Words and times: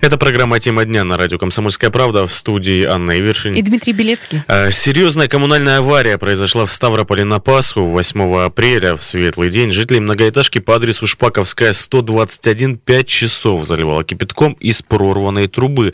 Это 0.00 0.16
программа 0.16 0.58
«Тема 0.60 0.86
дня» 0.86 1.04
на 1.04 1.18
радио 1.18 1.36
«Комсомольская 1.36 1.90
правда» 1.90 2.26
в 2.26 2.32
студии 2.32 2.84
Анна 2.84 3.18
Ивершин. 3.18 3.52
И 3.52 3.60
Дмитрий 3.60 3.92
Белецкий. 3.92 4.42
А, 4.46 4.70
серьезная 4.70 5.28
коммунальная 5.28 5.80
авария 5.80 6.16
произошла 6.16 6.64
в 6.64 6.72
Ставрополе 6.72 7.24
на 7.24 7.38
Пасху 7.38 7.84
8 7.84 8.46
апреля 8.46 8.96
в 8.96 9.02
светлый 9.02 9.50
день. 9.50 9.70
Жители 9.70 9.98
многоэтажки 9.98 10.58
по 10.58 10.76
адресу 10.76 11.06
Шпаковская 11.06 11.74
121 11.74 12.78
5 12.78 13.06
часов 13.06 13.66
заливала 13.66 14.02
кипятком 14.02 14.54
из 14.54 14.80
прорванной 14.80 15.48
трубы. 15.48 15.92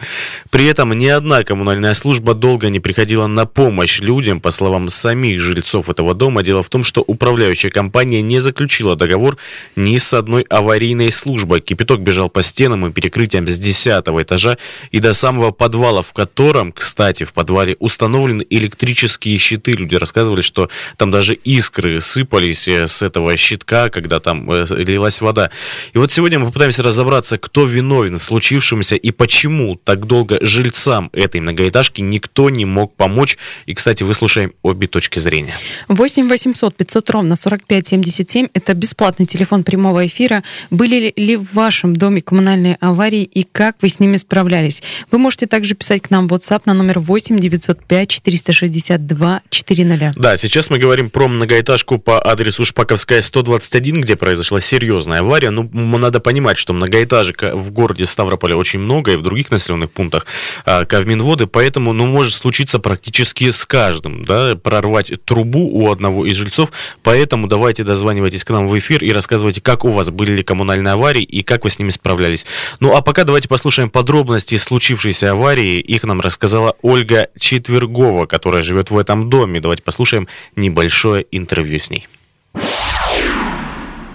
При 0.51 0.67
этом 0.67 0.97
ни 0.97 1.09
одна 1.09 1.43
коммунальная 1.43 1.95
служба 1.95 2.35
долго 2.35 2.69
не 2.69 2.79
приходила 2.79 3.27
на 3.27 3.45
помощь 3.45 3.99
людям. 3.99 4.41
По 4.41 4.53
словам 4.53 4.89
самих 4.89 5.41
жильцов 5.41 5.91
этого 5.91 6.15
дома, 6.15 6.45
дело 6.45 6.63
в 6.63 6.69
том, 6.69 6.85
что 6.85 7.03
управляющая 7.05 7.71
компания 7.71 8.23
не 8.23 8.39
заключила 8.39 8.95
договор 8.95 9.37
ни 9.75 9.99
с 9.99 10.15
одной 10.15 10.43
аварийной 10.43 11.11
службой. 11.11 11.61
Кипяток 11.61 12.03
бежал 12.03 12.31
по 12.31 12.45
стенам 12.45 12.87
и 12.87 12.93
перекрытиям 12.93 13.49
с 13.49 13.59
10 13.59 13.96
десятого 13.97 14.23
этажа 14.23 14.59
и 14.91 15.01
до 15.01 15.15
самого 15.15 15.51
подвала, 15.51 16.03
в 16.03 16.13
котором, 16.13 16.73
кстати, 16.73 17.25
в 17.25 17.33
подвале 17.33 17.77
установлены 17.79 18.45
электрические 18.51 19.39
щиты. 19.39 19.73
Люди 19.73 19.95
рассказывали, 19.95 20.43
что 20.43 20.69
там 20.97 21.11
даже 21.11 21.35
искры 21.35 22.01
сыпались 22.01 22.69
э, 22.69 22.89
с 22.89 23.03
этого 23.03 23.37
щитка, 23.37 23.89
когда 23.89 24.21
там 24.21 24.51
э, 24.51 24.67
лилась 24.77 25.21
вода. 25.21 25.51
И 25.95 25.99
вот 25.99 26.13
сегодня 26.13 26.39
мы 26.39 26.47
попытаемся 26.47 26.83
разобраться, 26.83 27.39
кто 27.39 27.65
виновен 27.65 28.19
в 28.19 28.25
случившемся 28.25 28.97
и 28.97 29.11
почему 29.11 29.77
так 29.77 30.07
долго 30.07 30.39
жильцам 30.41 31.11
этой 31.13 31.41
многоэтажки 31.41 32.03
никто 32.03 32.51
не 32.51 32.65
мог 32.65 32.95
помочь. 32.95 33.39
И, 33.67 33.75
кстати, 33.75 34.03
выслушаем 34.03 34.53
обе 34.63 34.87
точки 34.87 35.19
зрения. 35.19 35.55
8 35.89 36.29
800 36.29 36.77
500 36.77 37.11
ровно 37.11 37.37
45 37.37 37.87
77– 37.87 38.49
это 38.53 38.75
бесплатный 38.75 39.27
телефон 39.27 39.65
прямого 39.65 40.07
эфира. 40.07 40.43
Были 40.71 41.13
ли 41.17 41.37
в 41.37 41.55
вашем 41.55 41.97
доме 41.97 42.21
коммунальные 42.21 42.77
аварии 42.81 43.23
и 43.23 43.47
как 43.51 43.77
вы 43.81 43.86
вы 43.87 43.91
с 43.91 44.01
ними 44.01 44.17
справлялись. 44.17 44.83
Вы 45.13 45.19
можете 45.19 45.47
также 45.47 45.77
писать 45.77 46.03
к 46.03 46.11
нам 46.11 46.27
в 46.27 46.35
WhatsApp 46.35 46.63
на 46.65 46.75
номер 46.75 46.99
8 46.99 47.39
905 47.39 48.09
462 48.09 49.43
400. 49.49 50.13
Да, 50.17 50.37
сейчас 50.37 50.71
мы 50.71 50.79
говорим 50.79 51.09
про 51.09 51.29
многоэтажку 51.29 51.99
по 51.99 52.21
адресу 52.21 52.65
Шпаковская 52.65 53.23
121, 53.23 54.01
где 54.01 54.17
произошла 54.17 54.59
серьезная 54.59 55.21
авария. 55.21 55.51
Ну, 55.51 55.71
надо 55.73 56.19
понимать, 56.19 56.59
что 56.59 56.73
многоэтажек 56.73 57.55
в 57.55 57.71
городе 57.71 58.07
Ставрополе 58.07 58.57
очень 58.57 58.81
много, 58.81 59.13
и 59.13 59.17
в 59.17 59.23
других 59.23 59.53
населенных 59.53 59.93
пунктах 59.93 60.27
а, 60.65 60.85
Кавминводы, 60.85 61.47
поэтому, 61.47 61.93
ну, 61.93 62.07
может 62.07 62.35
случиться 62.35 62.81
практически 62.81 63.53
с 63.53 63.65
каждым, 63.65 64.25
да, 64.25 64.57
прорвать 64.57 65.13
трубу 65.25 65.69
у 65.73 65.93
одного 65.93 66.27
из 66.27 66.35
жильцов, 66.35 66.73
поэтому 67.05 67.47
давайте 67.47 67.85
дозванивайтесь 67.85 68.43
к 68.43 68.51
нам 68.51 68.67
в 68.67 68.77
эфир 68.77 69.05
и 69.05 69.13
рассказывайте, 69.13 69.61
как 69.61 69.85
у 69.85 69.91
вас 69.91 70.11
были 70.11 70.33
ли 70.33 70.43
коммунальные 70.43 70.95
аварии 70.95 71.23
и 71.23 71.43
как 71.43 71.63
вы 71.63 71.71
с 71.71 71.79
ними 71.79 71.91
справлялись. 71.91 72.47
Ну, 72.81 72.97
а 72.97 73.03
пока 73.03 73.23
давайте 73.23 73.49
послушаем 73.49 73.76
послушаем 73.77 73.91
подробности 73.91 74.57
случившейся 74.57 75.33
аварии. 75.33 75.81
Их 75.81 76.03
нам 76.05 76.23
рассказала 76.23 76.77
Ольга 76.81 77.29
Четвергова, 77.39 78.25
которая 78.25 78.63
живет 78.63 78.91
в 78.91 78.97
этом 78.97 79.29
доме. 79.29 79.61
Давайте 79.61 79.83
послушаем 79.83 80.29
небольшое 80.57 81.27
интервью 81.31 81.79
с 81.79 81.91
ней. 81.91 82.09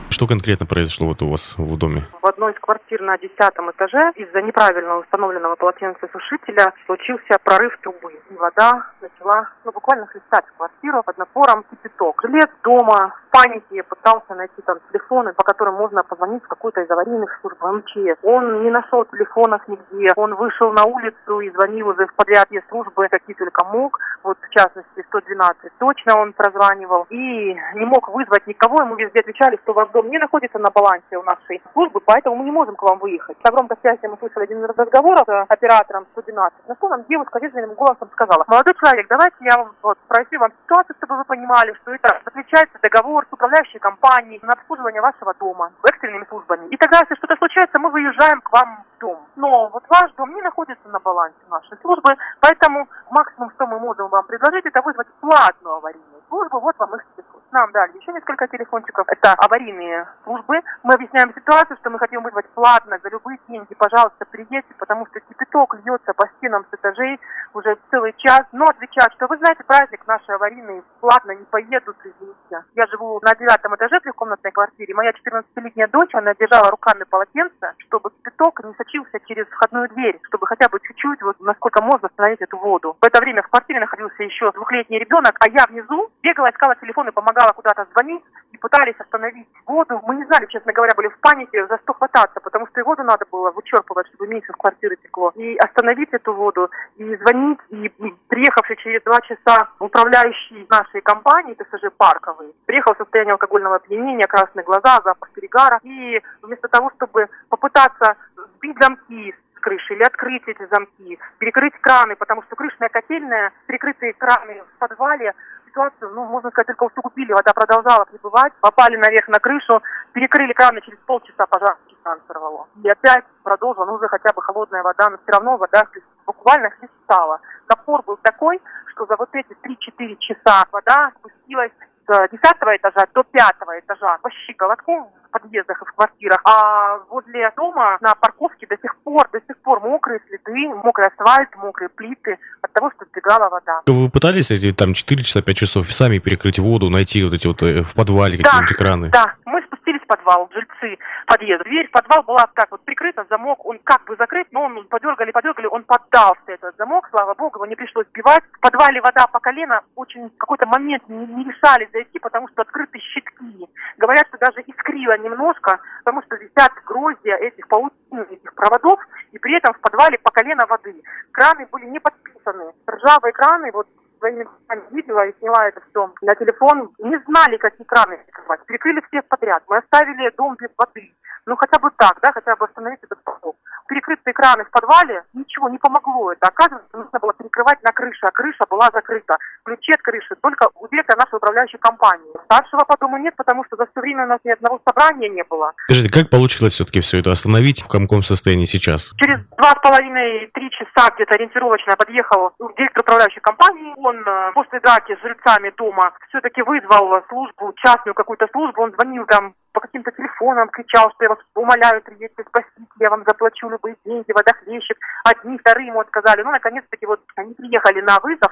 Что 0.09 0.25
конкретно 0.25 0.65
произошло 0.65 1.07
вот 1.07 1.21
у 1.21 1.29
вас 1.29 1.53
в 1.59 1.77
доме? 1.77 2.07
В 2.23 2.25
одной 2.25 2.53
из 2.53 2.59
квартир 2.59 3.01
на 3.01 3.19
десятом 3.19 3.69
этаже 3.69 4.11
из-за 4.15 4.41
неправильно 4.41 4.97
установленного 4.97 5.55
полотенцесушителя 5.55 6.73
случился 6.87 7.37
прорыв 7.43 7.77
трубы. 7.83 8.13
И 8.31 8.33
вода 8.33 8.89
начала 8.99 9.47
ну, 9.63 9.71
буквально 9.71 10.07
хлестать 10.07 10.45
квартиру 10.57 11.03
под 11.03 11.19
напором 11.19 11.65
кипяток. 11.69 12.19
Жилец 12.23 12.49
дома 12.63 13.13
панике 13.31 13.83
пытался 13.83 14.35
найти 14.35 14.61
там 14.65 14.77
телефоны, 14.91 15.33
по 15.33 15.43
которым 15.43 15.75
можно 15.75 16.03
позвонить 16.03 16.43
в 16.43 16.47
какую-то 16.47 16.81
из 16.81 16.91
аварийных 16.91 17.39
служб 17.41 17.61
МЧС. 17.61 18.19
Он 18.23 18.63
не 18.63 18.69
нашел 18.69 19.05
телефонов 19.05 19.61
нигде. 19.67 20.09
Он 20.15 20.35
вышел 20.35 20.71
на 20.73 20.83
улицу 20.83 21.39
и 21.39 21.49
звонил 21.51 21.87
уже 21.87 22.05
в 22.07 22.13
подрядные 22.15 22.63
службы, 22.69 23.07
какие 23.09 23.35
только 23.35 23.65
мог. 23.65 23.97
Вот 24.23 24.37
в 24.39 24.49
частности 24.49 25.03
112 25.07 25.71
точно 25.79 26.19
он 26.19 26.33
прозванивал. 26.33 27.07
И 27.09 27.55
не 27.75 27.85
мог 27.85 28.09
вызвать 28.09 28.45
никого. 28.47 28.81
Ему 28.81 28.95
везде 28.95 29.19
отвечали, 29.21 29.57
что 29.63 29.73
ваш 29.73 29.89
дом 29.89 30.09
не 30.09 30.19
находится 30.19 30.59
на 30.59 30.69
балансе 30.69 31.17
у 31.17 31.23
нашей 31.23 31.61
службы, 31.73 32.01
поэтому 32.05 32.35
мы 32.35 32.43
не 32.43 32.51
можем 32.51 32.75
к 32.75 32.83
вам 32.83 32.99
выехать. 32.99 33.37
На 33.43 33.51
громкой 33.51 33.77
связи 33.81 34.05
мы 34.07 34.17
слышали 34.17 34.43
один 34.43 34.63
из 34.63 34.69
разговоров 34.69 35.23
с 35.25 35.45
оператором 35.47 36.05
112. 36.11 36.67
На 36.67 36.75
что 36.75 36.89
нам 36.89 37.05
девушка 37.07 37.39
вежливым 37.39 37.75
голосом 37.75 38.09
сказала, 38.11 38.43
молодой 38.47 38.73
человек, 38.75 39.07
давайте 39.09 39.37
я 39.41 39.57
вам 39.57 39.73
вот, 39.81 39.97
спросил 40.05 40.39
вам 40.39 40.51
ситуацию, 40.63 40.95
чтобы 40.97 41.17
вы 41.17 41.23
понимали, 41.25 41.73
что 41.81 41.91
это 41.91 42.21
заключается 42.25 42.77
договор 42.81 43.20
с 43.29 43.33
управляющей 43.33 43.79
компанией 43.79 44.39
на 44.43 44.53
обслуживание 44.53 45.01
вашего 45.01 45.33
дома 45.35 45.71
экстренными 45.83 46.25
службами. 46.29 46.67
И 46.67 46.77
тогда, 46.77 46.99
если 46.99 47.15
что-то 47.15 47.35
случается, 47.37 47.79
мы 47.79 47.89
выезжаем 47.89 48.41
к 48.41 48.51
вам 48.51 48.83
в 48.95 48.99
дом. 48.99 49.19
Но 49.35 49.69
вот 49.69 49.83
ваш 49.89 50.11
дом 50.13 50.33
не 50.33 50.41
находится 50.41 50.87
на 50.89 50.99
балансе 50.99 51.37
нашей 51.49 51.77
службы, 51.81 52.11
поэтому 52.39 52.87
максимум, 53.09 53.51
что 53.51 53.67
мы 53.67 53.79
можем 53.79 54.07
вам 54.09 54.25
предложить, 54.25 54.65
это 54.65 54.81
вызвать 54.81 55.07
платную 55.19 55.75
аварийную 55.75 56.21
службу. 56.29 56.59
Вот 56.59 56.75
вам 56.77 56.95
их 56.95 57.05
телефон. 57.15 57.40
Нам 57.51 57.69
дали 57.73 57.97
еще 57.97 58.13
несколько 58.13 58.47
телефончиков. 58.47 59.05
Это 59.09 59.33
аварийные 59.33 60.07
службы. 60.23 60.61
Мы 60.83 60.93
объясняем 60.93 61.33
ситуацию, 61.33 61.77
что 61.81 61.89
мы 61.89 61.99
хотим 61.99 62.23
вызвать 62.23 62.47
платно 62.51 62.97
за 63.03 63.09
любые 63.09 63.39
деньги. 63.49 63.73
Пожалуйста, 63.73 64.25
приедьте, 64.31 64.73
потому 64.79 65.05
что 65.07 65.19
кипяток 65.19 65.75
льется 65.83 66.13
по 66.13 66.27
стенам 66.37 66.65
с 66.71 66.73
этажей 66.73 67.19
уже 67.53 67.77
целый 67.89 68.13
час. 68.17 68.43
Но 68.53 68.63
отвечают, 68.65 69.13
что 69.15 69.27
вы 69.27 69.37
знаете, 69.37 69.65
праздник 69.65 70.07
наши 70.07 70.31
аварийные 70.31 70.81
платно 71.01 71.31
не 71.31 71.43
поедут, 71.43 71.97
извините. 72.05 72.63
Я 72.73 72.87
живу 72.87 73.19
на 73.21 73.35
девятом 73.35 73.75
этаже 73.75 73.99
трехкомнатной 73.99 74.51
квартире. 74.51 74.93
Моя 74.93 75.11
14-летняя 75.11 75.87
дочь, 75.87 76.15
она 76.15 76.33
держала 76.35 76.71
руками 76.71 77.03
полотенце, 77.03 77.73
чтобы 77.79 78.11
кипяток 78.11 78.63
не 78.63 78.73
сочился 78.75 79.19
через 79.27 79.45
входную 79.47 79.89
дверь, 79.89 80.19
чтобы 80.27 80.47
хотя 80.47 80.69
бы 80.69 80.79
чуть-чуть, 80.79 81.21
вот 81.21 81.37
насколько 81.41 81.81
можно 81.81 82.07
остановить 82.07 82.41
эту 82.41 82.57
воду. 82.57 82.95
В 83.01 83.05
это 83.05 83.19
время 83.19 83.43
в 83.43 83.49
квартире 83.49 83.81
находился 83.81 84.23
еще 84.23 84.51
двухлетний 84.53 84.99
ребенок, 84.99 85.35
а 85.39 85.49
я 85.49 85.65
внизу 85.67 86.09
бегала, 86.23 86.49
искала 86.49 86.75
телефон 86.77 87.09
и 87.09 87.11
помогала 87.11 87.40
куда-то 87.49 87.85
звонить 87.91 88.23
и 88.51 88.57
пытались 88.57 88.99
остановить 88.99 89.47
воду 89.65 90.01
мы 90.05 90.15
не 90.15 90.25
знали, 90.25 90.45
честно 90.47 90.73
говоря, 90.73 90.93
были 90.95 91.07
в 91.07 91.17
панике, 91.19 91.65
за 91.67 91.77
что 91.79 91.93
хвататься, 91.93 92.39
потому 92.39 92.67
что 92.67 92.79
и 92.79 92.83
воду 92.83 93.03
надо 93.03 93.25
было 93.31 93.51
вычерпывать, 93.51 94.07
чтобы 94.07 94.27
меньше 94.27 94.53
в 94.53 94.57
квартиры 94.57 94.97
текло. 94.97 95.31
И 95.35 95.55
остановить 95.57 96.09
эту 96.11 96.33
воду, 96.33 96.69
и 96.97 97.15
звонить, 97.17 97.59
и 97.69 97.89
приехавший 98.27 98.77
через 98.77 99.01
два 99.03 99.19
часа 99.21 99.69
управляющий 99.79 100.65
нашей 100.69 101.01
компании, 101.01 101.55
ТСЖ 101.55 101.91
Парковый, 101.97 102.53
приехал 102.65 102.93
в 102.93 102.97
состоянии 102.97 103.31
алкогольного 103.31 103.77
опьянения, 103.77 104.27
красные 104.27 104.63
глаза, 104.63 105.01
запах 105.03 105.29
перегара. 105.31 105.79
И 105.83 106.21
вместо 106.41 106.67
того, 106.67 106.91
чтобы 106.95 107.27
попытаться 107.49 108.15
сбить 108.57 108.77
замки, 108.79 109.33
крыши 109.61 109.93
или 109.93 110.03
открыть 110.03 110.43
эти 110.47 110.65
замки, 110.69 111.19
перекрыть 111.37 111.73
краны, 111.79 112.15
потому 112.15 112.41
что 112.43 112.55
крышная 112.55 112.89
котельная, 112.89 113.51
перекрытые 113.67 114.13
краны 114.13 114.63
в 114.75 114.79
подвале 114.79 115.33
ситуацию, 115.71 116.11
ну, 116.13 116.25
можно 116.25 116.51
сказать, 116.51 116.67
только 116.67 116.83
усугубили. 116.83 117.31
Вода 117.31 117.53
продолжала 117.53 118.05
прибывать, 118.05 118.53
попали 118.59 118.97
наверх 118.97 119.27
на 119.29 119.39
крышу, 119.39 119.81
перекрыли 120.13 120.53
краны, 120.53 120.81
через 120.81 120.99
полчаса 121.05 121.45
пожар 121.47 121.77
кран 122.03 122.19
сорвало. 122.27 122.67
И 122.83 122.89
опять 122.89 123.23
продолжила, 123.43 123.85
ну, 123.85 123.93
уже 123.93 124.07
хотя 124.07 124.33
бы 124.33 124.41
холодная 124.41 124.83
вода, 124.83 125.09
но 125.09 125.17
все 125.17 125.31
равно 125.31 125.57
вода 125.57 125.87
буквально 126.25 126.69
хлестала. 126.71 127.39
Напор 127.69 128.03
был 128.03 128.17
такой, 128.21 128.61
что 128.87 129.05
за 129.05 129.15
вот 129.15 129.29
эти 129.33 129.55
3-4 129.63 130.17
часа 130.19 130.65
вода 130.71 131.11
спустилась 131.19 131.71
с 132.11 132.29
10 132.29 132.41
этажа 132.77 133.07
до 133.13 133.23
5 133.23 133.45
этажа 133.79 134.17
по 134.21 134.29
щиколотку 134.45 135.11
в 135.27 135.31
подъездах 135.31 135.81
и 135.81 135.85
в 135.85 135.91
квартирах. 135.93 136.41
А 136.43 136.97
возле 137.09 137.51
дома 137.55 137.97
на 138.01 138.13
парковке 138.15 138.67
до 138.67 138.75
сих 138.81 138.95
пор, 139.03 139.29
до 139.31 139.39
сих 139.39 139.57
пор 139.61 139.79
мокрые 139.79 140.19
следы, 140.27 140.69
мокрый 140.83 141.07
асфальт, 141.07 141.55
мокрые 141.55 141.89
плиты 141.89 142.37
от 142.61 142.73
того, 142.73 142.91
что 142.95 143.05
сбегала 143.05 143.49
вода. 143.49 143.81
Вы 143.87 144.09
пытались 144.09 144.51
эти 144.51 144.71
там 144.71 144.93
4 144.93 145.23
часа, 145.23 145.41
5 145.41 145.57
часов 145.57 145.91
сами 145.93 146.19
перекрыть 146.19 146.59
воду, 146.59 146.89
найти 146.89 147.23
вот 147.23 147.33
эти 147.33 147.47
вот 147.47 147.63
э, 147.63 147.81
в 147.81 147.95
подвале 147.95 148.37
какие-нибудь 148.37 148.71
экраны? 148.73 149.09
Да, 149.09 149.35
мы 149.45 149.61
спустились 149.61 149.80
в 149.99 150.07
подвал, 150.07 150.49
жильцы 150.53 150.97
подъезда. 151.27 151.63
Дверь 151.65 151.87
в 151.87 151.91
подвал 151.91 152.23
была 152.23 152.47
так 152.55 152.71
вот 152.71 152.83
прикрыта, 152.83 153.25
замок, 153.29 153.65
он 153.65 153.79
как 153.83 154.05
бы 154.05 154.15
закрыт, 154.15 154.47
но 154.51 154.63
он 154.63 154.85
подергали, 154.87 155.31
подергали, 155.31 155.67
он 155.67 155.83
поддался 155.83 156.41
этот 156.47 156.75
замок, 156.77 157.07
слава 157.09 157.33
богу, 157.33 157.57
его 157.57 157.65
не 157.65 157.75
пришлось 157.75 158.07
сбивать. 158.07 158.43
В 158.53 158.59
подвале 158.59 159.01
вода 159.01 159.27
по 159.27 159.39
колено, 159.39 159.81
очень 159.95 160.29
какой-то 160.37 160.67
момент 160.67 161.07
не, 161.07 161.25
не 161.25 161.43
решались 161.43 161.91
зайти, 161.91 162.19
потому 162.19 162.47
что 162.49 162.61
открыты 162.61 162.99
щитки. 162.99 163.67
Говорят, 163.97 164.27
что 164.27 164.37
даже 164.37 164.61
искрило 164.61 165.17
немножко, 165.17 165.79
потому 165.99 166.21
что 166.23 166.35
висят 166.35 166.71
гроздья 166.85 167.35
этих 167.35 167.67
паутин, 167.67 168.21
этих 168.29 168.53
проводов, 168.55 168.99
и 169.31 169.37
при 169.37 169.55
этом 169.57 169.73
в 169.73 169.79
подвале 169.79 170.17
по 170.19 170.31
колено 170.31 170.65
воды. 170.67 171.01
Краны 171.31 171.67
были 171.71 171.85
не 171.85 171.99
подписаны. 171.99 172.73
Ржавые 172.87 173.33
краны, 173.33 173.71
вот 173.71 173.87
своими 174.21 174.43
глазами 174.43 174.87
видела 174.91 175.25
и 175.25 175.37
сняла 175.39 175.67
это 175.67 175.81
все 175.89 176.13
на 176.21 176.35
телефон. 176.35 176.93
Не 176.99 177.17
знали, 177.25 177.57
какие 177.57 177.85
краны 177.85 178.19
закрывать. 178.27 178.65
Перекрыли 178.65 179.01
всех 179.07 179.25
подряд. 179.25 179.63
Мы 179.67 179.77
оставили 179.77 180.31
дом 180.37 180.55
без 180.59 180.69
воды. 180.77 181.11
Ну, 181.47 181.55
хотя 181.55 181.79
бы 181.79 181.89
так, 181.97 182.19
да, 182.21 182.31
хотя 182.31 182.55
бы 182.55 182.65
остановить 182.65 182.99
этот 183.01 183.21
поток. 183.23 183.55
перекрытые 183.89 184.33
краны 184.33 184.63
в 184.63 184.69
подвале, 184.69 185.23
ничего 185.33 185.69
не 185.69 185.79
помогло 185.79 186.31
это. 186.31 186.47
Оказывается, 186.47 186.95
нужно 186.95 187.19
было 187.19 187.33
перекрывать 187.33 187.81
на 187.83 187.91
крыше, 187.91 188.25
а 188.27 188.31
крыша 188.31 188.63
была 188.69 188.89
закрыта. 188.93 189.35
Ключи 189.63 189.91
от 189.93 190.01
крыши 190.01 190.35
только 190.41 190.67
у 190.75 190.87
директора 190.87 191.19
нашей 191.19 191.35
управляющей 191.35 191.77
компании. 191.79 192.31
Старшего 192.45 192.83
по 192.85 192.97
дому 192.97 193.17
нет, 193.17 193.35
потому 193.35 193.63
что 193.65 193.75
за 193.75 193.85
все 193.85 194.01
время 194.01 194.25
у 194.25 194.27
нас 194.27 194.39
ни 194.43 194.51
одного 194.51 194.81
собрания 194.85 195.29
не 195.29 195.43
было. 195.43 195.73
Скажите, 195.85 196.11
как 196.11 196.29
получилось 196.29 196.73
все-таки 196.73 197.01
все 197.01 197.19
это 197.19 197.31
остановить? 197.31 197.81
В 197.83 197.87
каком 197.87 198.23
состоянии 198.23 198.65
сейчас? 198.65 199.13
Через 199.17 199.45
два 199.57 199.71
с 199.71 199.81
половиной-три 199.81 200.69
часа 200.71 201.13
где-то 201.15 201.35
ориентировочно 201.35 201.95
подъехал 201.95 202.51
директор 202.77 203.01
управляющей 203.01 203.41
компании. 203.41 203.93
Он 203.97 204.17
э, 204.25 204.51
после 204.53 204.79
драки 204.79 205.15
с 205.15 205.21
жильцами 205.21 205.73
дома 205.77 206.13
все-таки 206.29 206.61
вызвал 206.61 207.21
службу, 207.29 207.73
частную 207.83 208.13
какую-то 208.13 208.47
службу. 208.51 208.81
Он 208.81 208.91
звонил 208.93 209.25
там 209.25 209.53
по 209.73 209.79
каким-то 209.79 210.11
телефонам, 210.11 210.69
кричал, 210.69 211.11
что 211.11 211.23
я 211.23 211.29
вас 211.29 211.39
умоляю, 211.55 212.01
приедьте, 212.01 212.43
спасите, 212.47 212.91
я 212.99 213.09
вам 213.09 213.23
заплачу 213.25 213.69
любые 213.69 213.95
деньги, 214.05 214.31
водохлещик. 214.31 214.97
Одни, 215.23 215.57
вторые 215.57 215.87
ему 215.87 215.99
отказали. 215.99 216.41
Ну, 216.43 216.51
наконец-таки, 216.51 217.05
вот 217.05 217.21
они 217.35 217.53
приехали 217.53 218.01
на 218.01 218.19
вызов, 218.19 218.51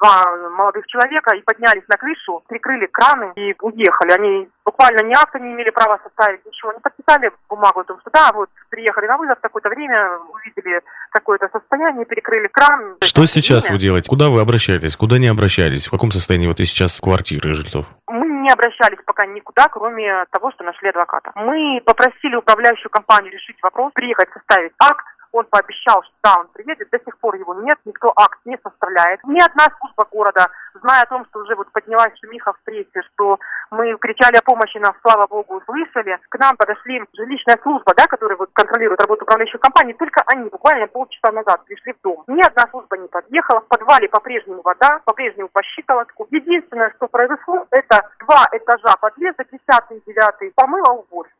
два 0.00 0.24
молодых 0.50 0.86
человека 0.86 1.34
и 1.34 1.42
поднялись 1.42 1.84
на 1.88 1.96
крышу, 1.96 2.42
прикрыли 2.48 2.86
краны 2.86 3.32
и 3.36 3.54
уехали. 3.60 4.12
Они 4.12 4.48
буквально 4.64 5.06
ни 5.06 5.14
акта 5.14 5.38
не 5.38 5.52
имели 5.52 5.70
права 5.70 5.98
составить, 6.02 6.44
ничего. 6.46 6.72
Не 6.72 6.80
подписали 6.80 7.30
бумагу 7.48 7.80
о 7.80 7.84
том, 7.84 7.98
что 8.00 8.10
да, 8.10 8.30
вот 8.32 8.48
приехали 8.70 9.06
на 9.06 9.16
вызов 9.16 9.38
в 9.38 9.42
такое-то 9.42 9.68
время, 9.68 10.18
увидели 10.32 10.82
какое-то 11.10 11.48
состояние, 11.52 12.04
перекрыли 12.04 12.48
кран. 12.48 12.96
Что 13.02 13.26
сейчас 13.26 13.64
время. 13.64 13.76
вы 13.76 13.80
делаете? 13.80 14.08
Куда 14.08 14.28
вы 14.28 14.40
обращаетесь? 14.40 14.96
Куда 14.96 15.18
не 15.18 15.28
обращались? 15.28 15.86
В 15.86 15.90
каком 15.90 16.10
состоянии 16.10 16.46
вот 16.46 16.60
и 16.60 16.64
сейчас 16.64 17.00
квартиры 17.00 17.52
жильцов? 17.52 17.86
Мы 18.08 18.26
не 18.26 18.50
обращались 18.50 18.98
пока 19.04 19.26
никуда, 19.26 19.68
кроме 19.68 20.24
того, 20.30 20.50
что 20.52 20.64
нашли 20.64 20.88
адвоката. 20.88 21.32
Мы 21.34 21.80
попросили 21.84 22.36
управляющую 22.36 22.90
компанию 22.90 23.32
решить 23.32 23.56
вопрос, 23.62 23.92
приехать 23.92 24.28
составить 24.32 24.72
акт, 24.78 25.04
он 25.32 25.44
пообещал, 25.46 26.02
что 26.02 26.12
да, 26.22 26.34
он 26.40 26.48
приедет, 26.48 26.88
до 26.90 26.98
сих 26.98 27.18
пор 27.18 27.36
его 27.36 27.54
нет, 27.54 27.78
никто 27.84 28.12
акт 28.16 28.38
не 28.44 28.58
составляет. 28.62 29.20
Ни 29.24 29.40
одна 29.40 29.66
служба 29.78 30.06
города, 30.10 30.46
зная 30.74 31.02
о 31.02 31.06
том, 31.06 31.24
что 31.26 31.40
уже 31.40 31.54
вот 31.54 31.70
поднялась 31.72 32.12
шумиха 32.20 32.52
в 32.52 32.60
прессе, 32.64 33.02
что 33.14 33.38
мы 33.70 33.96
кричали 33.98 34.36
о 34.36 34.42
помощи, 34.42 34.78
нам, 34.78 34.94
слава 35.02 35.26
богу, 35.26 35.56
услышали, 35.56 36.18
к 36.28 36.38
нам 36.38 36.56
подошли 36.56 37.02
жилищная 37.14 37.58
служба, 37.62 37.94
да, 37.96 38.06
которая 38.06 38.36
вот 38.36 38.50
контролирует 38.52 39.00
работу 39.00 39.24
управляющей 39.24 39.58
компании, 39.58 39.92
только 39.94 40.22
они 40.26 40.48
буквально 40.48 40.86
полчаса 40.86 41.32
назад 41.32 41.64
пришли 41.64 41.92
в 41.92 42.00
дом. 42.02 42.24
Ни 42.26 42.40
одна 42.40 42.66
служба 42.70 42.96
не 42.96 43.08
подъехала, 43.08 43.60
в 43.60 43.68
подвале 43.68 44.08
по-прежнему 44.08 44.62
вода, 44.62 45.00
по-прежнему 45.04 45.48
по 45.48 45.62
щиколотку. 45.62 46.26
Единственное, 46.30 46.92
что 46.96 47.08
произошло, 47.08 47.66
это 47.70 48.10
два 48.20 48.46
этажа 48.52 48.96
подлеза, 49.00 49.44
десятый 49.50 49.98
и 49.98 50.02
девятый, 50.06 50.52
помыла 50.54 50.92
уборщица 50.92 51.37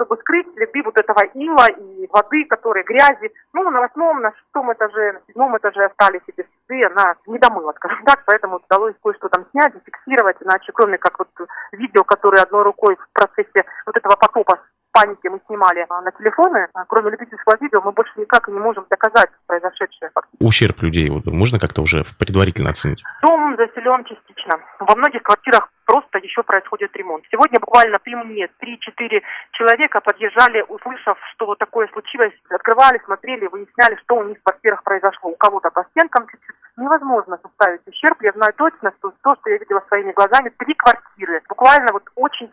чтобы 0.00 0.16
скрыть 0.16 0.46
следы 0.54 0.82
вот 0.82 0.96
этого 0.96 1.20
ила 1.34 1.66
и 1.68 2.08
воды, 2.10 2.44
которые 2.46 2.84
грязи. 2.84 3.30
Ну, 3.52 3.68
на 3.68 3.80
восьмом, 3.80 4.22
на 4.22 4.32
шестом 4.32 4.72
этаже, 4.72 5.12
на 5.12 5.20
седьмом 5.26 5.56
этаже 5.58 5.84
остались 5.84 6.22
эти 6.26 6.46
следы, 6.66 6.86
она 6.86 7.16
не 7.26 7.38
домыла, 7.38 7.72
скажем 7.76 8.02
так, 8.04 8.22
поэтому 8.24 8.56
удалось 8.56 8.94
кое-что 9.02 9.28
там 9.28 9.44
снять, 9.50 9.74
зафиксировать, 9.74 10.36
иначе 10.40 10.72
кроме 10.72 10.96
как 10.96 11.18
вот 11.18 11.28
видео, 11.72 12.02
которое 12.04 12.42
одной 12.42 12.62
рукой 12.62 12.96
в 12.96 13.12
процессе 13.12 13.64
вот 13.84 13.96
этого 13.96 14.16
потопа 14.16 14.60
паники 14.92 15.28
мы 15.28 15.40
снимали 15.46 15.86
на 15.88 16.10
телефоны, 16.12 16.68
а 16.74 16.84
кроме 16.84 17.10
любительского 17.10 17.56
видео, 17.60 17.80
мы 17.82 17.92
больше 17.92 18.12
никак 18.16 18.48
не 18.48 18.58
можем 18.58 18.86
доказать 18.90 19.30
произошедшее. 19.46 20.10
Ущерб 20.40 20.82
людей 20.82 21.10
вот, 21.10 21.26
можно 21.26 21.58
как-то 21.58 21.82
уже 21.82 22.04
предварительно 22.18 22.70
оценить? 22.70 23.02
Дом 23.22 23.56
заселен 23.56 24.04
частично. 24.04 24.60
Во 24.78 24.96
многих 24.96 25.22
квартирах 25.22 25.68
просто 25.84 26.18
еще 26.18 26.42
происходит 26.42 26.96
ремонт. 26.96 27.24
Сегодня 27.30 27.58
буквально 27.60 27.98
при 27.98 28.14
мне 28.14 28.46
3-4 28.46 29.20
человека 29.52 30.00
подъезжали, 30.00 30.64
услышав, 30.68 31.18
что 31.34 31.46
вот 31.46 31.58
такое 31.58 31.88
случилось, 31.88 32.32
открывали, 32.48 33.00
смотрели, 33.04 33.46
выясняли, 33.46 33.96
что 34.04 34.16
у 34.16 34.24
них 34.24 34.38
в 34.38 34.42
квартирах 34.42 34.82
произошло. 34.82 35.30
У 35.30 35.36
кого-то 35.36 35.70
по 35.70 35.84
стенкам 35.90 36.26
чуть-чуть. 36.28 36.56
Невозможно 36.76 37.38
составить 37.42 37.86
ущерб. 37.86 38.22
Я 38.22 38.32
знаю 38.32 38.52
точно, 38.56 38.92
что 38.98 39.12
то, 39.22 39.34
что 39.40 39.50
я 39.50 39.58
видела 39.58 39.82
своими 39.88 40.12
глазами, 40.12 40.52
три 40.58 40.74
квартиры. 40.74 41.42
Буквально 41.48 41.92
вот 41.92 42.04
очень 42.14 42.50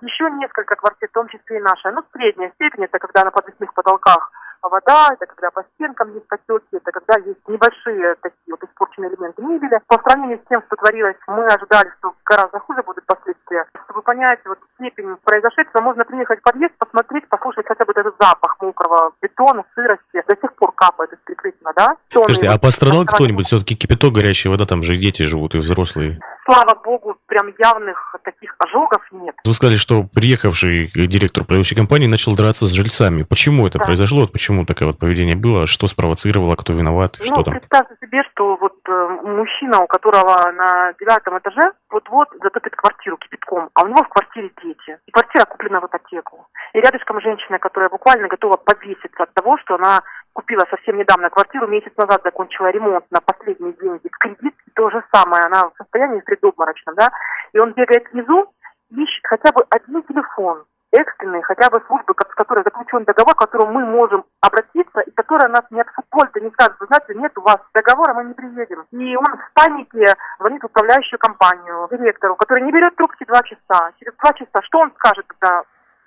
еще 0.00 0.30
несколько 0.30 0.74
квартир, 0.74 0.95
том 1.16 1.28
числе 1.28 1.56
и 1.56 1.60
наша. 1.60 1.90
Ну, 1.92 2.04
средняя 2.12 2.52
степень, 2.56 2.84
это 2.84 2.98
когда 2.98 3.24
на 3.24 3.30
подвесных 3.30 3.72
потолках 3.72 4.30
вода, 4.62 5.08
это 5.12 5.24
когда 5.26 5.50
по 5.50 5.64
стенкам 5.74 6.12
есть 6.12 6.28
потеки, 6.28 6.76
это 6.76 6.92
когда 6.92 7.18
есть 7.20 7.40
небольшие 7.48 8.16
такие 8.16 8.50
вот 8.50 8.62
испорченные 8.62 9.10
элементы 9.10 9.42
мебели. 9.42 9.80
По 9.86 9.98
сравнению 9.98 10.38
с 10.38 10.48
тем, 10.48 10.62
что 10.66 10.76
творилось, 10.76 11.16
мы 11.28 11.46
ожидали, 11.46 11.90
что 11.98 12.14
гораздо 12.24 12.58
хуже 12.58 12.82
будут 12.82 13.06
последствия. 13.06 13.64
Чтобы 13.84 14.02
понять 14.02 14.40
вот 14.44 14.58
степень 14.74 15.16
произошедшего, 15.24 15.82
можно 15.82 16.04
приехать 16.04 16.40
в 16.40 16.42
подъезд, 16.42 16.74
посмотреть, 16.78 17.28
послушать 17.28 17.66
хотя 17.66 17.84
бы 17.84 17.92
этот 17.92 18.14
запах 18.20 18.56
мокрого 18.60 19.12
бетона, 19.22 19.64
сырости. 19.74 20.15
Пор 20.56 20.72
капает 20.72 21.10
прикрытия, 21.24 21.72
да? 21.76 21.96
Подожди, 22.12 22.46
а 22.46 22.58
пострадал 22.58 23.04
кто-нибудь? 23.04 23.46
Все-таки 23.46 23.76
кипяток, 23.76 24.14
горячая 24.14 24.50
вода, 24.50 24.64
там 24.64 24.82
же 24.82 24.96
дети 24.96 25.22
живут 25.22 25.54
и 25.54 25.58
взрослые. 25.58 26.18
Слава 26.44 26.74
богу, 26.76 27.16
прям 27.26 27.52
явных 27.58 28.14
таких 28.24 28.54
ожогов 28.58 29.02
нет. 29.10 29.34
Вы 29.44 29.52
сказали, 29.52 29.76
что 29.76 30.04
приехавший 30.14 30.90
директор 30.94 31.42
управляющей 31.42 31.76
компании 31.76 32.06
начал 32.06 32.36
драться 32.36 32.66
с 32.66 32.70
жильцами. 32.70 33.24
Почему 33.24 33.66
это 33.66 33.78
да. 33.78 33.84
произошло? 33.84 34.26
Почему 34.28 34.64
такое 34.64 34.88
вот 34.88 34.98
поведение 34.98 35.36
было? 35.36 35.66
Что 35.66 35.88
спровоцировало? 35.88 36.54
Кто 36.54 36.72
виноват? 36.72 37.16
Ну, 37.18 37.24
что 37.24 37.42
там? 37.42 37.54
представьте 37.54 37.96
себе, 38.00 38.22
что 38.32 38.56
вот 38.56 38.74
э, 38.88 39.08
мужчина, 39.24 39.80
у 39.80 39.86
которого 39.86 40.52
на 40.52 40.92
девятом 41.00 41.38
этаже 41.38 41.72
вот-вот 41.90 42.28
затопит 42.42 42.76
квартиру 42.76 43.16
кипятком, 43.16 43.70
а 43.74 43.84
у 43.84 43.88
него 43.88 44.02
в 44.04 44.08
квартире 44.08 44.50
дети. 44.62 44.98
И 45.06 45.10
квартира 45.10 45.44
куплена 45.44 45.80
в 45.80 45.86
ипотеку. 45.86 46.46
И 46.74 46.78
рядышком 46.78 47.20
женщина, 47.20 47.58
которая 47.58 47.90
буквально 47.90 48.28
готова 48.28 48.56
повеситься 48.56 49.22
от 49.22 49.34
того, 49.34 49.58
что 49.58 49.74
она 49.74 50.00
купила 50.36 50.66
совсем 50.68 50.98
недавно 50.98 51.30
квартиру, 51.30 51.66
месяц 51.66 51.92
назад 51.96 52.20
закончила 52.22 52.68
ремонт 52.68 53.04
на 53.10 53.20
последние 53.22 53.72
деньги, 53.72 54.08
кредит, 54.20 54.54
то 54.74 54.90
же 54.90 55.02
самое, 55.10 55.44
она 55.44 55.70
в 55.70 55.72
состоянии 55.78 56.20
предобморочном, 56.20 56.94
да, 56.94 57.08
и 57.54 57.58
он 57.58 57.72
бегает 57.72 58.04
внизу, 58.12 58.52
ищет 58.90 59.24
хотя 59.24 59.50
бы 59.52 59.64
один 59.70 60.02
телефон, 60.02 60.64
экстренный, 60.92 61.40
хотя 61.42 61.70
бы 61.70 61.80
службы, 61.86 62.12
с 62.14 62.34
которой 62.34 62.62
заключен 62.64 63.04
договор, 63.04 63.34
к 63.34 63.38
которому 63.38 63.72
мы 63.72 63.86
можем 63.86 64.24
обратиться, 64.42 65.00
и 65.00 65.10
которая 65.12 65.48
нас 65.48 65.64
не 65.70 65.80
отфутболит 65.80 66.36
не 66.36 66.50
скажет, 66.50 66.76
вы 66.80 66.86
знаете, 66.86 67.14
нет 67.14 67.32
у 67.38 67.40
вас 67.40 67.56
договора, 67.72 68.12
мы 68.12 68.24
не 68.24 68.34
приедем. 68.34 68.84
И 68.92 69.16
он 69.16 69.24
в 69.24 69.52
панике 69.54 70.04
звонит 70.38 70.62
в 70.62 70.66
управляющую 70.66 71.18
компанию, 71.18 71.88
директору, 71.90 72.36
который 72.36 72.62
не 72.62 72.72
берет 72.72 72.94
трубки 72.96 73.24
два 73.24 73.42
часа. 73.42 73.90
Через 73.98 74.12
два 74.20 74.32
часа 74.34 74.62
что 74.62 74.80
он 74.80 74.92
скажет, 74.96 75.24
когда 75.26 75.62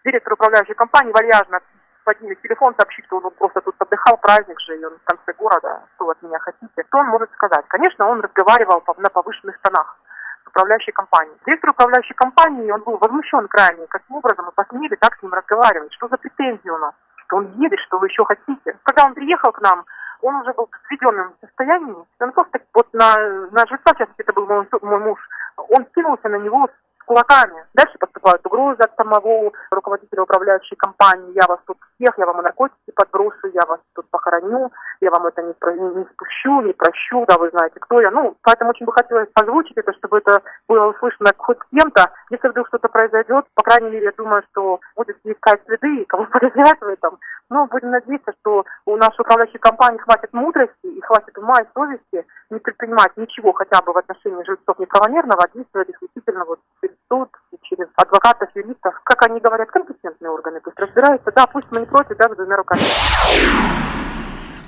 директор 0.05 0.33
управляющей 0.33 0.75
компании 0.75 1.11
вальяжно 1.11 1.61
поднимет 2.09 2.41
телефон, 2.41 2.73
сообщит, 2.75 3.05
что 3.05 3.17
он 3.17 3.31
просто 3.37 3.61
тут 3.61 3.75
отдыхал, 3.77 4.17
праздник 4.17 4.59
же, 4.61 4.79
и 4.79 4.83
он 4.83 4.93
в 4.97 5.03
конце 5.03 5.31
города, 5.37 5.83
что 5.93 6.09
от 6.09 6.19
меня 6.23 6.39
хотите, 6.39 6.83
что 6.87 6.97
он 6.97 7.05
может 7.07 7.31
сказать? 7.33 7.65
Конечно, 7.67 8.07
он 8.07 8.21
разговаривал 8.21 8.83
на 8.97 9.09
повышенных 9.09 9.59
тонах 9.61 9.95
управляющей 10.47 10.91
компанией. 10.91 11.37
Директор 11.45 11.69
управляющей 11.69 12.15
компании, 12.15 12.71
он 12.71 12.81
был 12.81 12.97
возмущен 12.97 13.47
крайне, 13.47 13.85
каким 13.85 14.15
образом 14.15 14.45
мы 14.45 14.51
посмели 14.53 14.95
так 14.95 15.19
с 15.19 15.21
ним 15.21 15.33
разговаривать, 15.33 15.93
что 15.93 16.07
за 16.07 16.17
претензии 16.17 16.69
у 16.69 16.77
нас, 16.79 16.95
что 17.25 17.37
он 17.37 17.45
едет, 17.57 17.79
что 17.85 17.99
вы 17.99 18.07
еще 18.07 18.25
хотите. 18.25 18.75
Когда 18.81 19.05
он 19.05 19.13
приехал 19.13 19.51
к 19.51 19.61
нам, 19.61 19.85
он 20.21 20.35
уже 20.37 20.51
был 20.53 20.65
в 20.65 20.87
сведенном 20.87 21.35
состоянии, 21.41 22.03
он 22.19 22.31
просто 22.31 22.59
вот 22.73 22.91
на, 22.93 23.15
на 23.51 23.67
жильца, 23.67 23.93
сейчас 23.93 24.09
это 24.17 24.33
был 24.33 24.47
мой, 24.47 24.67
мой 24.81 24.99
муж, 24.99 25.19
он 25.57 25.85
кинулся 25.93 26.27
на 26.27 26.37
него 26.37 26.67
кулаками. 27.09 27.65
Дальше 27.73 27.97
поступают 27.97 28.45
угрозы 28.45 28.83
от 28.83 28.95
самого 28.95 29.51
руководителя 29.71 30.21
управляющей 30.21 30.75
компании. 30.75 31.33
Я 31.33 31.47
вас 31.47 31.59
тут 31.65 31.77
всех, 31.95 32.15
я 32.19 32.25
вам 32.27 32.43
наркотики 32.43 32.91
подброшу, 32.93 33.47
я 33.51 33.65
вас 33.67 33.79
тут 33.95 34.07
похороню, 34.11 34.71
я 35.01 35.09
вам 35.09 35.25
это 35.25 35.41
не, 35.41 35.55
не, 35.73 35.95
не 35.95 36.05
спущу, 36.05 36.61
не 36.61 36.73
прощу, 36.73 37.25
да, 37.27 37.39
вы 37.39 37.49
знаете, 37.49 37.79
кто 37.79 37.99
я. 37.99 38.11
Ну, 38.11 38.35
поэтому 38.43 38.69
очень 38.69 38.85
бы 38.85 38.93
хотелось 38.93 39.27
озвучить 39.33 39.77
это, 39.77 39.91
чтобы 39.93 40.19
это 40.19 40.43
было 40.67 40.91
услышано 40.91 41.31
хоть 41.35 41.57
кем-то. 41.71 42.11
Если 42.29 42.47
вдруг 42.47 42.67
что-то 42.67 42.87
произойдет, 42.89 43.45
по 43.55 43.63
крайней 43.63 43.89
мере, 43.89 44.05
я 44.05 44.11
думаю, 44.11 44.43
что 44.51 44.79
будет 44.95 45.17
искать 45.23 45.61
следы, 45.65 46.05
кого 46.05 46.25
подозревать 46.31 46.79
в 46.79 46.87
этом. 46.87 47.17
Но 47.49 47.65
будем 47.65 47.89
надеяться, 47.89 48.33
что 48.41 48.65
у 48.85 48.97
нашей 48.97 49.21
управляющей 49.21 49.57
компании 49.57 49.97
хватит 49.97 50.31
мудрости 50.31 50.85
и 50.85 51.01
хватит 51.01 51.35
ума 51.39 51.55
и 51.59 51.73
совести 51.73 52.27
не 52.51 52.59
предпринимать 52.59 53.17
ничего 53.17 53.53
хотя 53.53 53.81
бы 53.81 53.93
в 53.93 53.97
отношении 53.97 54.43
жильцов 54.43 54.77
неправомерного, 54.77 55.43
а 55.43 55.57
действовать 55.57 55.89
исключительно 55.89 56.45
вот 56.45 56.59
суд, 57.07 57.29
через 57.63 57.87
адвокатов, 57.95 58.49
юристов, 58.55 58.93
как 59.03 59.21
они 59.23 59.39
говорят, 59.39 59.69
компетентные 59.69 60.31
органы, 60.31 60.59
пусть 60.63 60.79
разбираются, 60.79 61.31
да, 61.35 61.47
пусть 61.47 61.67
мы 61.71 61.81
не 61.81 61.85
против, 61.85 62.17
да, 62.17 62.27
двумя 62.29 62.57
руками. 62.57 62.81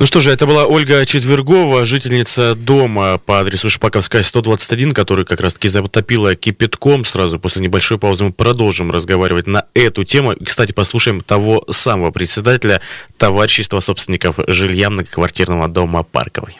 Ну 0.01 0.07
что 0.07 0.19
же, 0.19 0.31
это 0.31 0.47
была 0.47 0.65
Ольга 0.65 1.05
Четвергова, 1.05 1.85
жительница 1.85 2.55
дома 2.55 3.19
по 3.19 3.39
адресу 3.39 3.69
Шпаковская, 3.69 4.23
121, 4.23 4.93
который 4.93 5.25
как 5.25 5.39
раз-таки 5.39 5.67
затопила 5.67 6.33
кипятком. 6.33 7.05
Сразу 7.05 7.39
после 7.39 7.61
небольшой 7.61 7.99
паузы 7.99 8.23
мы 8.23 8.31
продолжим 8.31 8.89
разговаривать 8.89 9.45
на 9.45 9.67
эту 9.75 10.03
тему. 10.03 10.33
Кстати, 10.43 10.71
послушаем 10.71 11.21
того 11.21 11.63
самого 11.69 12.09
председателя 12.09 12.81
товарищества 13.19 13.79
собственников 13.79 14.39
жилья 14.47 14.89
многоквартирного 14.89 15.67
дома 15.67 16.01
Парковой. 16.01 16.59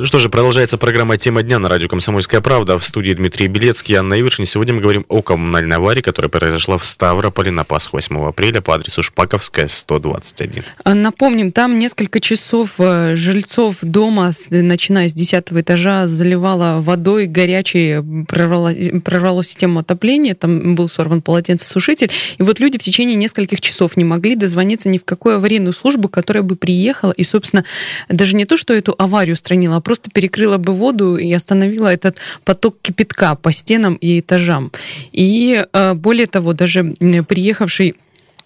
Что 0.00 0.18
же, 0.18 0.30
продолжается 0.30 0.78
программа 0.78 1.18
«Тема 1.18 1.42
дня» 1.42 1.58
на 1.58 1.68
радио 1.68 1.86
«Комсомольская 1.86 2.40
правда». 2.40 2.78
В 2.78 2.84
студии 2.84 3.12
Дмитрий 3.12 3.46
Белецкий 3.46 3.94
и 3.94 3.98
Анна 3.98 4.18
Ивершин. 4.18 4.46
Сегодня 4.46 4.72
мы 4.72 4.80
говорим 4.80 5.04
о 5.10 5.20
коммунальной 5.20 5.76
аварии, 5.76 6.00
которая 6.00 6.30
произошла 6.30 6.78
в 6.78 6.84
Ставрополе 6.86 7.50
на 7.50 7.64
Пасху 7.64 7.98
8 7.98 8.26
апреля 8.26 8.62
по 8.62 8.74
адресу 8.74 9.02
Шпаковская, 9.02 9.68
121. 9.68 10.64
Напомним, 10.86 11.52
там 11.52 11.78
несколько 11.78 12.20
часов 12.20 12.70
э, 12.78 13.16
жильцов 13.16 13.76
дома, 13.82 14.32
начиная 14.48 15.10
с 15.10 15.12
10 15.12 15.44
этажа, 15.50 16.08
заливало 16.08 16.80
водой 16.80 17.26
горячей, 17.26 18.02
прорвало, 18.24 18.72
прорвало 19.04 19.44
систему 19.44 19.80
отопления, 19.80 20.34
там 20.34 20.74
был 20.74 20.88
сорван 20.88 21.20
полотенцесушитель. 21.20 22.10
И 22.38 22.42
вот 22.42 22.60
люди 22.60 22.78
в 22.78 22.82
течение 22.82 23.14
нескольких 23.14 23.60
часов 23.60 23.98
не 23.98 24.04
могли 24.04 24.36
дозвониться 24.36 24.88
ни 24.88 24.96
в 24.96 25.04
какую 25.04 25.36
аварийную 25.36 25.74
службу, 25.74 26.08
которая 26.08 26.42
бы 26.42 26.56
приехала 26.56 27.12
и, 27.12 27.24
собственно, 27.24 27.66
даже 28.08 28.36
не 28.36 28.46
то, 28.46 28.56
что 28.56 28.72
эту 28.72 28.94
аварию 28.96 29.34
устранила, 29.34 29.81
просто 29.82 30.10
перекрыла 30.10 30.58
бы 30.58 30.72
воду 30.72 31.16
и 31.16 31.32
остановила 31.32 31.88
этот 31.88 32.16
поток 32.44 32.76
кипятка 32.82 33.34
по 33.34 33.52
стенам 33.52 33.94
и 33.94 34.20
этажам. 34.20 34.72
И 35.12 35.64
э, 35.72 35.94
более 35.94 36.26
того, 36.26 36.52
даже 36.52 36.94
приехавший 37.28 37.96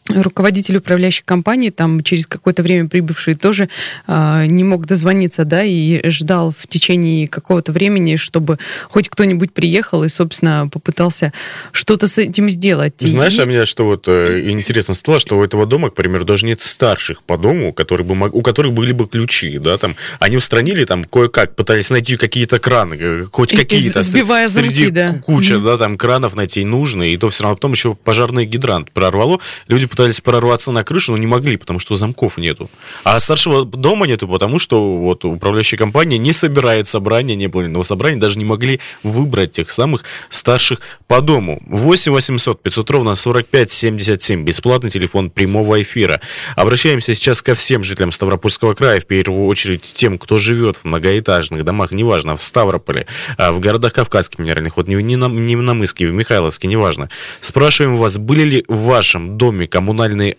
руководитель 0.08 0.76
управляющей 0.76 1.22
компании, 1.24 1.70
там 1.70 2.02
через 2.02 2.26
какое-то 2.26 2.62
время 2.62 2.88
прибывший, 2.88 3.34
тоже 3.34 3.68
э, 4.06 4.46
не 4.46 4.64
мог 4.64 4.86
дозвониться, 4.86 5.44
да, 5.44 5.62
и 5.62 6.08
ждал 6.08 6.54
в 6.56 6.66
течение 6.66 7.28
какого-то 7.28 7.72
времени, 7.72 8.16
чтобы 8.16 8.58
хоть 8.88 9.08
кто-нибудь 9.08 9.52
приехал 9.52 10.04
и, 10.04 10.08
собственно, 10.08 10.68
попытался 10.72 11.32
что-то 11.72 12.06
с 12.06 12.18
этим 12.18 12.50
сделать. 12.50 12.94
Знаешь, 12.98 13.38
и... 13.38 13.42
а 13.42 13.46
мне 13.46 13.64
что 13.66 13.84
вот 13.84 14.04
э, 14.06 14.48
интересно 14.48 14.94
стало, 14.94 15.20
что 15.20 15.38
у 15.38 15.44
этого 15.44 15.66
дома, 15.66 15.90
к 15.90 15.94
примеру, 15.94 16.24
даже 16.24 16.46
нет 16.46 16.60
старших 16.60 17.22
по 17.22 17.36
дому, 17.36 17.72
которые 17.72 18.06
бы, 18.06 18.28
у 18.30 18.42
которых 18.42 18.72
были 18.72 18.92
бы 18.92 19.06
ключи, 19.08 19.58
да, 19.58 19.78
там, 19.78 19.96
они 20.20 20.36
устранили 20.36 20.84
там 20.84 21.04
кое-как, 21.04 21.56
пытались 21.56 21.90
найти 21.90 22.16
какие-то 22.16 22.58
краны, 22.58 22.96
э, 22.98 23.24
хоть 23.30 23.54
какие-то. 23.56 24.00
Сбивая 24.00 24.48
среди 24.48 24.84
замки, 24.84 24.90
да. 24.90 25.14
куча, 25.24 25.54
mm-hmm. 25.54 25.64
да, 25.64 25.78
там 25.78 25.98
кранов 25.98 26.36
найти 26.36 26.64
нужные, 26.64 27.14
и 27.14 27.16
то 27.16 27.30
все 27.30 27.42
равно 27.42 27.56
потом 27.56 27.72
еще 27.72 27.94
пожарный 27.94 28.46
гидрант 28.46 28.90
прорвало, 28.92 29.40
люди 29.68 29.86
пытались 29.96 30.20
прорваться 30.20 30.72
на 30.72 30.84
крышу, 30.84 31.12
но 31.12 31.18
не 31.18 31.26
могли, 31.26 31.56
потому 31.56 31.78
что 31.78 31.94
замков 31.96 32.36
нету. 32.36 32.70
А 33.02 33.18
старшего 33.18 33.64
дома 33.64 34.06
нету, 34.06 34.28
потому 34.28 34.58
что 34.58 34.98
вот 34.98 35.24
управляющая 35.24 35.78
компания 35.78 36.18
не 36.18 36.34
собирает 36.34 36.86
собрания, 36.86 37.34
не 37.34 37.46
ни 37.46 37.82
собрания, 37.82 38.18
даже 38.18 38.38
не 38.38 38.44
могли 38.44 38.80
выбрать 39.02 39.52
тех 39.52 39.70
самых 39.70 40.04
старших 40.28 40.80
по 41.06 41.22
дому. 41.22 41.62
8 41.66 42.12
800 42.12 42.62
500 42.62 42.90
ровно 42.90 43.14
45 43.14 43.72
77, 43.72 44.44
бесплатный 44.44 44.90
телефон 44.90 45.30
прямого 45.30 45.80
эфира. 45.80 46.20
Обращаемся 46.56 47.14
сейчас 47.14 47.40
ко 47.40 47.54
всем 47.54 47.82
жителям 47.82 48.12
Ставропольского 48.12 48.74
края, 48.74 49.00
в 49.00 49.06
первую 49.06 49.46
очередь 49.46 49.82
тем, 49.82 50.18
кто 50.18 50.38
живет 50.38 50.76
в 50.76 50.84
многоэтажных 50.84 51.64
домах, 51.64 51.92
неважно, 51.92 52.36
в 52.36 52.42
Ставрополе, 52.42 53.06
а 53.38 53.52
в 53.52 53.60
городах 53.60 53.94
Кавказских 53.94 54.38
минеральных, 54.38 54.76
вот 54.76 54.88
не, 54.88 55.16
на, 55.16 55.28
не 55.28 55.56
на 55.56 55.72
Мыске, 55.72 56.06
в 56.06 56.12
Михайловске, 56.12 56.68
неважно. 56.68 57.08
Спрашиваем 57.40 57.96
вас, 57.96 58.18
были 58.18 58.42
ли 58.42 58.64
в 58.68 58.82
вашем 58.82 59.38
доме 59.38 59.66
коммунальные 59.66 59.85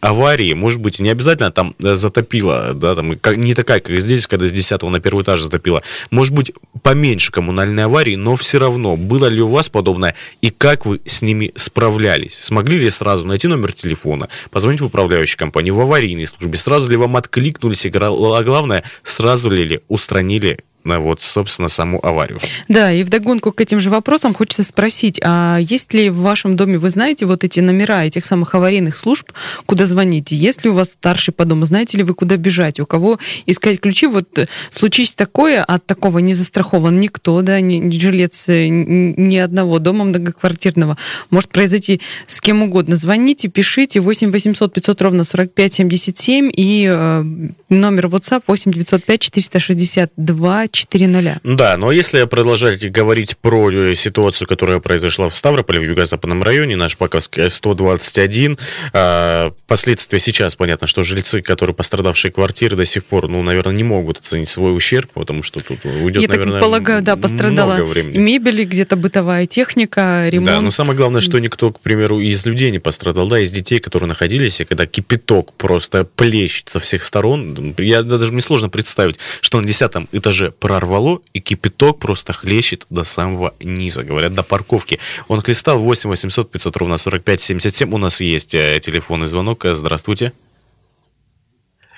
аварии, 0.02 0.54
может 0.54 0.80
быть, 0.80 1.00
не 1.00 1.10
обязательно 1.10 1.52
там 1.52 1.76
э, 1.84 1.96
затопило, 1.96 2.74
да, 2.74 2.96
там 2.96 3.14
не 3.36 3.54
такая, 3.54 3.80
как 3.80 4.00
здесь, 4.00 4.28
когда 4.28 4.48
с 4.48 4.52
10 4.52 4.82
на 4.84 5.00
первый 5.00 5.24
этаж 5.24 5.42
затопило, 5.42 5.84
может 6.12 6.34
быть, 6.34 6.52
поменьше 6.82 7.32
коммунальной 7.32 7.86
аварии, 7.86 8.16
но 8.16 8.36
все 8.36 8.60
равно, 8.60 8.98
было 8.98 9.28
ли 9.28 9.42
у 9.42 9.48
вас 9.48 9.70
подобное 9.70 10.16
и 10.42 10.50
как 10.50 10.86
вы 10.86 11.02
с 11.06 11.22
ними 11.22 11.52
справлялись? 11.56 12.36
Смогли 12.36 12.80
ли 12.80 12.90
сразу 12.90 13.28
найти 13.28 13.48
номер 13.48 13.74
телефона, 13.74 14.30
позвонить 14.52 14.82
в 14.82 14.86
управляющую 14.86 15.38
компанию, 15.38 15.76
в 15.76 15.82
аварийной 15.82 16.28
службе, 16.28 16.58
сразу 16.58 16.90
ли 16.90 16.98
вам 16.98 17.16
откликнулись, 17.16 17.86
а 17.86 18.44
главное, 18.44 18.84
сразу 19.04 19.50
ли 19.50 19.80
устранили 19.88 20.60
на 20.88 21.00
вот, 21.00 21.22
собственно, 21.22 21.68
саму 21.68 22.00
аварию. 22.04 22.40
Да, 22.68 22.92
и 22.92 23.04
вдогонку 23.04 23.52
к 23.52 23.62
этим 23.62 23.80
же 23.80 23.90
вопросам 23.90 24.34
хочется 24.34 24.64
спросить, 24.64 25.20
а 25.24 25.58
есть 25.60 25.94
ли 25.94 26.10
в 26.10 26.18
вашем 26.18 26.56
доме, 26.56 26.78
вы 26.78 26.90
знаете 26.90 27.26
вот 27.26 27.44
эти 27.44 27.60
номера 27.60 28.06
этих 28.06 28.26
самых 28.26 28.56
аварийных 28.56 28.98
служб, 28.98 29.32
куда 29.66 29.86
звоните? 29.86 30.36
Есть 30.36 30.64
ли 30.64 30.70
у 30.70 30.74
вас 30.74 30.92
старший 30.92 31.34
по 31.34 31.46
дому? 31.46 31.66
Знаете 31.66 31.98
ли 31.98 32.04
вы, 32.04 32.14
куда 32.14 32.38
бежать? 32.38 32.80
У 32.80 32.86
кого 32.86 33.20
искать 33.46 33.80
ключи? 33.80 34.08
Вот 34.08 34.40
э, 34.40 34.48
случись 34.70 35.14
такое, 35.14 35.64
от 35.64 35.86
такого 35.86 36.20
не 36.20 36.34
застрахован 36.34 37.00
никто, 37.00 37.42
да, 37.42 37.60
ни, 37.60 37.76
ни 37.76 37.98
жилец 37.98 38.46
э, 38.48 38.68
ни 38.68 39.38
одного 39.38 39.80
дома 39.80 40.06
многоквартирного. 40.06 40.98
Может 41.30 41.50
произойти 41.50 42.02
с 42.28 42.40
кем 42.42 42.64
угодно. 42.64 42.96
Звоните, 42.96 43.50
пишите 43.50 44.00
8 44.00 44.32
800 44.32 44.74
500 44.74 45.02
ровно 45.02 45.24
45 45.24 45.74
77 45.74 46.52
и 46.56 46.88
э, 46.90 47.26
номер 47.70 48.06
WhatsApp 48.08 48.44
8 48.48 48.72
905 48.72 49.20
462 49.20 50.66
4.0. 50.66 51.40
Да, 51.44 51.78
но 51.78 51.92
если 51.92 52.24
продолжать 52.26 52.90
говорить 52.92 53.38
про 53.38 53.70
э, 53.72 53.96
ситуацию, 53.96 54.48
которая 54.48 54.80
произошла 54.80 55.30
в 55.30 55.36
Ставрополе, 55.36 55.80
в 55.80 55.84
юго-западном 55.84 56.44
районе, 56.44 56.76
наш 56.76 56.98
Паковская 56.98 57.50
121, 57.50 58.58
э, 58.94 59.52
последствия 59.68 60.20
сейчас 60.20 60.56
понятно, 60.56 60.88
что 60.88 61.04
жильцы, 61.04 61.42
которые 61.42 61.76
пострадавшие 61.76 62.32
квартиры, 62.32 62.78
до 62.78 62.86
сих 62.86 63.06
пор, 63.06 63.28
ну, 63.28 63.44
наверное, 63.44 63.76
не 63.76 63.84
могут 63.84 64.20
оценить 64.20 64.50
свой 64.50 64.76
ущерб, 64.76 65.12
потому 65.14 65.44
что 65.44 65.60
тут 65.60 65.84
уйдет, 65.86 66.22
Я 66.22 66.28
наверное, 66.30 66.54
так 66.54 66.62
полагаю, 66.62 67.02
да, 67.02 67.16
пострадала 67.16 67.78
мебель, 67.78 68.64
где-то 68.64 68.96
бытовая 68.96 69.46
техника, 69.46 70.28
ремонт. 70.30 70.48
Да, 70.48 70.62
но 70.62 70.72
самое 70.72 70.98
главное, 70.98 71.22
что 71.22 71.40
никто, 71.40 71.72
к 71.72 71.80
примеру, 71.82 72.20
из 72.20 72.46
людей 72.46 72.72
не 72.72 72.80
пострадал, 72.80 73.28
да, 73.28 73.40
из 73.40 73.52
детей, 73.52 73.80
которые 73.80 74.08
находились, 74.08 74.62
и 74.62 74.66
когда 74.66 74.86
кипяток 74.86 75.54
просто 75.54 76.06
плещет 76.06 76.70
со 76.70 76.80
всех 76.80 77.04
сторон, 77.04 77.57
я 77.78 78.04
даже 78.04 78.32
мне 78.32 78.42
сложно 78.42 78.70
представить, 78.70 79.20
что 79.42 79.60
на 79.60 79.68
десятом 79.68 80.08
этаже 80.12 80.52
прорвало, 80.52 81.20
и 81.34 81.40
кипяток 81.40 82.00
просто 82.00 82.34
хлещет 82.34 82.86
до 82.90 83.04
самого 83.04 83.54
низа, 83.60 84.04
говорят, 84.04 84.34
до 84.34 84.44
парковки. 84.44 85.00
Он 85.28 85.42
хлестал 85.42 85.80
8 85.80 86.10
800 86.10 86.52
500 86.52 86.78
ровно 86.78 86.98
45 86.98 87.42
77. 87.42 87.94
У 87.94 87.98
нас 87.98 88.22
есть 88.22 88.56
э, 88.56 88.80
телефонный 88.80 89.28
звонок. 89.28 89.64
Здравствуйте. 89.64 90.34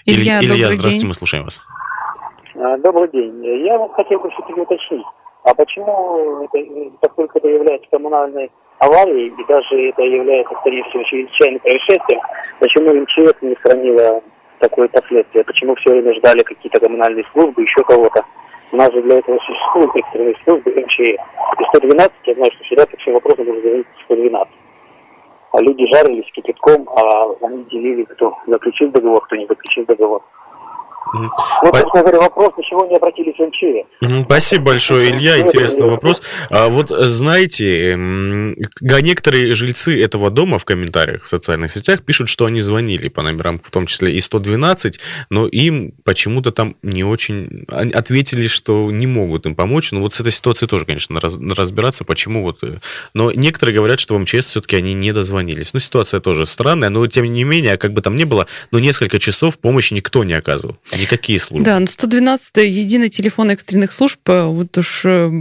Илья, 0.06 0.42
Илья 0.42 0.72
здравствуйте, 0.72 1.00
день. 1.00 1.08
мы 1.08 1.14
слушаем 1.14 1.44
вас. 1.44 1.62
А, 2.56 2.78
добрый 2.78 3.10
день. 3.12 3.66
Я 3.66 3.78
вот 3.78 3.94
хотел 3.94 4.20
бы 4.20 4.30
все-таки 4.32 4.60
уточнить, 4.60 5.06
а 5.44 5.54
почему, 5.54 6.44
это, 6.44 6.58
поскольку 7.00 7.38
это 7.38 7.48
является 7.48 7.88
коммунальной 7.90 8.52
аварией, 8.80 9.28
и 9.30 9.48
даже 9.48 9.90
это 9.90 10.02
является, 10.02 10.56
скорее 10.62 10.84
всего, 10.86 11.04
чрезвычайным 11.04 11.60
происшествием, 11.60 12.22
почему 12.60 12.94
МЧС 13.02 13.42
не 13.42 13.56
хранила 13.56 14.22
такое 14.60 14.88
последствие? 14.88 15.44
Почему 15.44 15.76
все 15.76 15.92
время 15.92 16.14
ждали 16.16 16.44
какие-то 16.44 16.80
коммунальные 16.80 17.26
службы, 17.34 17.62
еще 17.62 17.84
кого-то? 17.84 18.24
У 18.72 18.78
нас 18.78 18.92
же 18.94 19.02
для 19.02 19.18
этого 19.18 19.40
существуют 19.40 19.96
экстренные 19.96 20.36
службы 20.44 20.72
МЧС. 20.72 21.00
И 21.60 21.66
112, 21.70 22.12
я 22.26 22.34
знаю, 22.36 22.52
что 22.54 22.64
всегда 22.64 22.86
по 22.86 22.98
всем 22.98 23.14
вопросам 23.14 23.46
нужно 23.46 23.62
звонить 23.62 23.88
112. 24.06 24.48
А 25.52 25.62
люди 25.62 25.88
жарились 25.92 26.32
кипятком, 26.32 26.88
а 26.90 27.34
они 27.42 27.64
делили, 27.64 28.04
кто 28.04 28.38
заключил 28.46 28.92
договор, 28.92 29.22
кто 29.26 29.36
не 29.36 29.48
заключил 29.48 29.86
договор. 29.86 30.22
Ну, 31.14 31.30
собственно 31.64 32.04
говоря, 32.04 32.20
вопрос, 32.20 32.54
почему 32.56 32.88
не 32.90 32.96
обратились 32.96 33.36
в 33.36 33.42
МЧС. 33.42 34.26
Спасибо 34.26 34.66
большое, 34.66 35.12
Илья. 35.12 35.40
Интересный 35.40 35.90
вопрос. 35.90 36.22
А 36.50 36.68
вот 36.70 36.90
знаете, 36.90 37.96
некоторые 37.96 39.54
жильцы 39.54 40.02
этого 40.02 40.30
дома 40.30 40.60
в 40.60 40.66
комментариях 40.66 41.24
в 41.24 41.30
социальных 41.30 41.72
сетях 41.72 42.04
пишут, 42.04 42.30
что 42.30 42.46
они 42.46 42.62
звонили 42.62 43.08
по 43.08 43.22
номерам, 43.22 43.60
в 43.64 43.72
том 43.72 43.86
числе 43.88 44.14
и 44.14 44.22
112, 44.22 45.00
но 45.30 45.48
им 45.48 45.94
почему-то 46.04 46.52
там 46.52 46.76
не 46.84 47.04
очень 47.04 47.66
ответили, 47.70 48.48
что 48.48 48.92
не 48.92 49.08
могут 49.08 49.46
им 49.46 49.56
помочь. 49.56 49.92
Ну 49.92 50.02
вот 50.02 50.14
с 50.14 50.20
этой 50.20 50.32
ситуацией 50.32 50.70
тоже, 50.70 50.86
конечно, 50.86 51.20
разбираться, 51.20 52.04
почему 52.04 52.44
вот. 52.44 52.64
Э, 52.64 52.80
но 53.14 53.32
некоторые 53.32 53.76
говорят, 53.76 54.00
что 54.00 54.16
в 54.16 54.20
МЧС 54.20 54.48
все-таки 54.48 54.76
они 54.76 54.94
не 54.94 55.12
дозвонились. 55.12 55.74
Ну, 55.74 55.80
ситуация 55.80 56.20
тоже 56.20 56.46
странная, 56.46 56.90
но 56.90 57.06
тем 57.08 57.32
не 57.32 57.44
менее, 57.44 57.78
как 57.78 57.94
бы 57.94 58.02
там 58.02 58.16
ни 58.16 58.24
было, 58.24 58.48
но 58.72 58.80
несколько 58.80 59.20
часов 59.20 59.60
помощи 59.60 59.94
никто 59.94 60.24
не 60.24 60.34
оказывал. 60.34 60.78
Никакие 61.00 61.40
службы. 61.40 61.66
Да, 61.66 61.80
но 61.80 61.88
112 61.88 62.58
единый 62.58 63.10
телефон 63.10 63.52
экстренных 63.52 63.92
служб, 63.92 64.20
э, 64.28 64.46
вот 64.46 64.78
уж 64.78 65.04
э, 65.06 65.32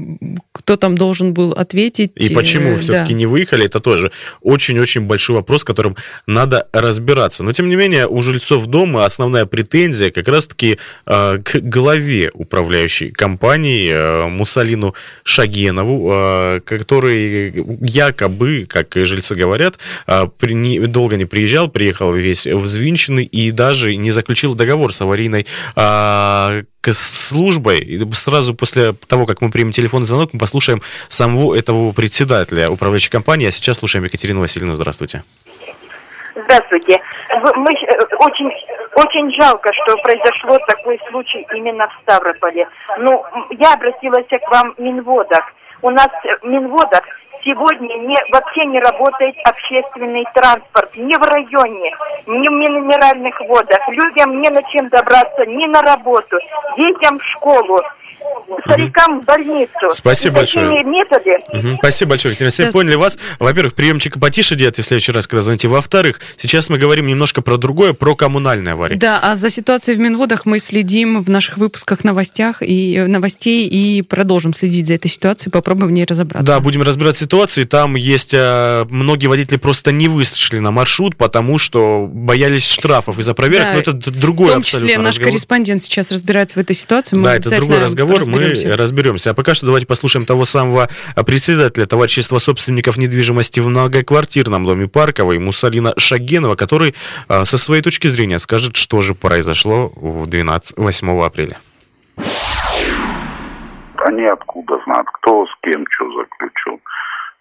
кто 0.52 0.76
там 0.76 0.96
должен 0.96 1.32
был 1.34 1.52
ответить. 1.52 2.12
И 2.16 2.34
почему 2.34 2.76
все-таки 2.76 3.12
да. 3.12 3.18
не 3.18 3.26
выехали, 3.26 3.66
это 3.66 3.80
тоже 3.80 4.12
очень-очень 4.42 5.02
большой 5.02 5.36
вопрос, 5.36 5.64
которым 5.64 5.96
надо 6.26 6.68
разбираться. 6.72 7.42
Но, 7.42 7.52
тем 7.52 7.68
не 7.68 7.76
менее, 7.76 8.06
у 8.06 8.22
жильцов 8.22 8.66
дома 8.66 9.04
основная 9.04 9.46
претензия 9.46 10.10
как 10.10 10.28
раз-таки 10.28 10.78
э, 11.06 11.38
к 11.42 11.60
главе 11.60 12.30
управляющей 12.34 13.10
компании 13.10 13.90
э, 13.90 14.28
Мусалину 14.28 14.94
Шагенову, 15.22 16.10
э, 16.12 16.60
который 16.64 17.64
якобы, 17.80 18.66
как 18.68 18.94
жильцы 18.94 19.34
говорят, 19.34 19.78
э, 20.06 20.26
при, 20.38 20.54
не, 20.54 20.80
долго 20.80 21.16
не 21.16 21.24
приезжал, 21.24 21.68
приехал 21.68 22.12
весь 22.12 22.46
взвинченный 22.46 23.24
и 23.24 23.50
даже 23.50 23.96
не 23.96 24.10
заключил 24.10 24.54
договор 24.54 24.92
с 24.92 25.00
аварийной 25.00 25.37
а, 25.76 26.60
службой. 26.84 28.00
Сразу 28.14 28.54
после 28.54 28.92
того, 28.92 29.26
как 29.26 29.40
мы 29.40 29.50
примем 29.50 29.72
телефонный 29.72 30.06
звонок, 30.06 30.30
мы 30.32 30.38
послушаем 30.38 30.82
самого 31.08 31.54
этого 31.54 31.92
председателя 31.92 32.70
управляющей 32.70 33.10
компании. 33.10 33.48
А 33.48 33.52
сейчас 33.52 33.78
слушаем 33.78 34.04
Екатерину 34.04 34.40
Васильевну. 34.40 34.72
Здравствуйте. 34.72 35.22
Здравствуйте. 36.34 37.00
Мы, 37.56 37.72
э, 37.72 38.16
очень, 38.18 38.50
очень 38.94 39.40
жалко, 39.40 39.70
что 39.72 39.96
произошло 39.98 40.58
такой 40.66 41.00
случай 41.10 41.46
именно 41.54 41.88
в 41.88 42.02
Ставрополе. 42.02 42.68
Ну, 42.98 43.24
я 43.58 43.74
обратилась 43.74 44.26
к 44.28 44.50
вам 44.50 44.74
в 44.76 44.80
Минводах. 44.80 45.44
У 45.82 45.90
нас 45.90 46.08
в 46.42 46.46
Минводах 46.46 47.02
сегодня 47.44 47.94
не, 47.94 48.16
вообще 48.32 48.66
не 48.66 48.80
работает 48.80 49.36
общественный 49.44 50.24
транспорт 50.34 50.96
ни 50.96 51.14
в 51.14 51.22
районе, 51.22 51.94
ни 52.26 52.48
в 52.48 52.52
минеральных 52.52 53.40
водах. 53.40 53.80
Людям 53.88 54.40
не 54.40 54.50
на 54.50 54.62
чем 54.70 54.88
добраться 54.88 55.46
ни 55.46 55.66
на 55.66 55.82
работу, 55.82 56.36
детям 56.76 57.18
в 57.18 57.24
школу 57.24 57.80
старикам 58.64 59.20
в 59.20 59.24
больницу. 59.24 59.72
Спасибо 59.90 60.36
большое. 60.36 60.84
методы. 60.84 61.30
Угу. 61.52 61.76
Спасибо 61.78 62.10
большое, 62.10 62.32
Екатерина 62.32 62.48
Алексеевна. 62.48 62.72
Поняли 62.72 62.94
вас. 62.96 63.18
Во-первых, 63.38 63.74
приемчик 63.74 64.18
потише 64.18 64.56
делайте 64.56 64.82
в 64.82 64.86
следующий 64.86 65.12
раз, 65.12 65.26
когда 65.26 65.42
звоните. 65.42 65.68
Во-вторых, 65.68 66.20
сейчас 66.36 66.70
мы 66.70 66.78
говорим 66.78 67.06
немножко 67.06 67.42
про 67.42 67.56
другое, 67.56 67.92
про 67.92 68.14
коммунальные 68.14 68.72
аварии. 68.72 68.96
Да, 68.96 69.20
а 69.22 69.36
за 69.36 69.50
ситуацией 69.50 69.96
в 69.96 70.00
Минводах 70.00 70.46
мы 70.46 70.58
следим 70.58 71.22
в 71.22 71.30
наших 71.30 71.58
выпусках 71.58 72.04
новостях 72.04 72.62
и 72.62 72.96
э, 72.96 73.06
новостей 73.06 73.66
и 73.66 74.02
продолжим 74.02 74.54
следить 74.54 74.86
за 74.86 74.94
этой 74.94 75.08
ситуацией, 75.08 75.50
попробуем 75.50 75.88
в 75.88 75.92
ней 75.92 76.04
разобраться. 76.04 76.46
Да, 76.46 76.60
будем 76.60 76.82
разбирать 76.82 77.16
ситуации. 77.16 77.64
Там 77.64 77.94
есть 77.96 78.34
а, 78.34 78.86
многие 78.90 79.26
водители 79.26 79.58
просто 79.58 79.92
не 79.92 80.08
вышли 80.08 80.58
на 80.58 80.70
маршрут, 80.70 81.16
потому 81.16 81.58
что 81.58 82.08
боялись 82.10 82.68
штрафов 82.68 83.18
из-за 83.18 83.34
проверок, 83.34 83.68
да, 83.68 83.74
но 83.74 83.80
это 83.80 83.92
другой 83.92 84.48
В 84.48 84.52
том 84.52 84.62
числе 84.62 84.98
наш 84.98 85.14
разговор. 85.14 85.30
корреспондент 85.30 85.82
сейчас 85.82 86.10
разбирается 86.10 86.58
в 86.58 86.62
этой 86.62 86.74
ситуации. 86.74 87.16
Мы 87.16 87.24
да, 87.24 87.36
это 87.36 87.56
другой 87.56 87.82
разговор, 87.82 88.07
мы 88.26 88.76
разберемся. 88.76 89.30
А 89.30 89.34
пока 89.34 89.54
что 89.54 89.66
давайте 89.66 89.86
послушаем 89.86 90.26
того 90.26 90.44
самого 90.44 90.88
председателя 91.26 91.86
товарищества 91.86 92.38
собственников 92.38 92.96
недвижимости 92.96 93.60
в 93.60 93.68
многоквартирном 93.68 94.64
доме 94.64 94.88
Парковой 94.88 95.38
Мусалина 95.38 95.94
Шагенова, 95.96 96.56
который 96.56 96.94
а, 97.28 97.44
со 97.44 97.58
своей 97.58 97.82
точки 97.82 98.08
зрения 98.08 98.38
скажет, 98.38 98.76
что 98.76 99.00
же 99.00 99.14
произошло 99.14 99.92
в 99.96 100.26
12, 100.26 100.76
8 100.76 101.22
апреля. 101.22 101.58
Они 103.96 104.24
откуда 104.24 104.80
знают, 104.84 105.06
кто 105.20 105.46
с 105.46 105.50
кем 105.62 105.84
что 105.90 106.04
заключил. 106.12 106.80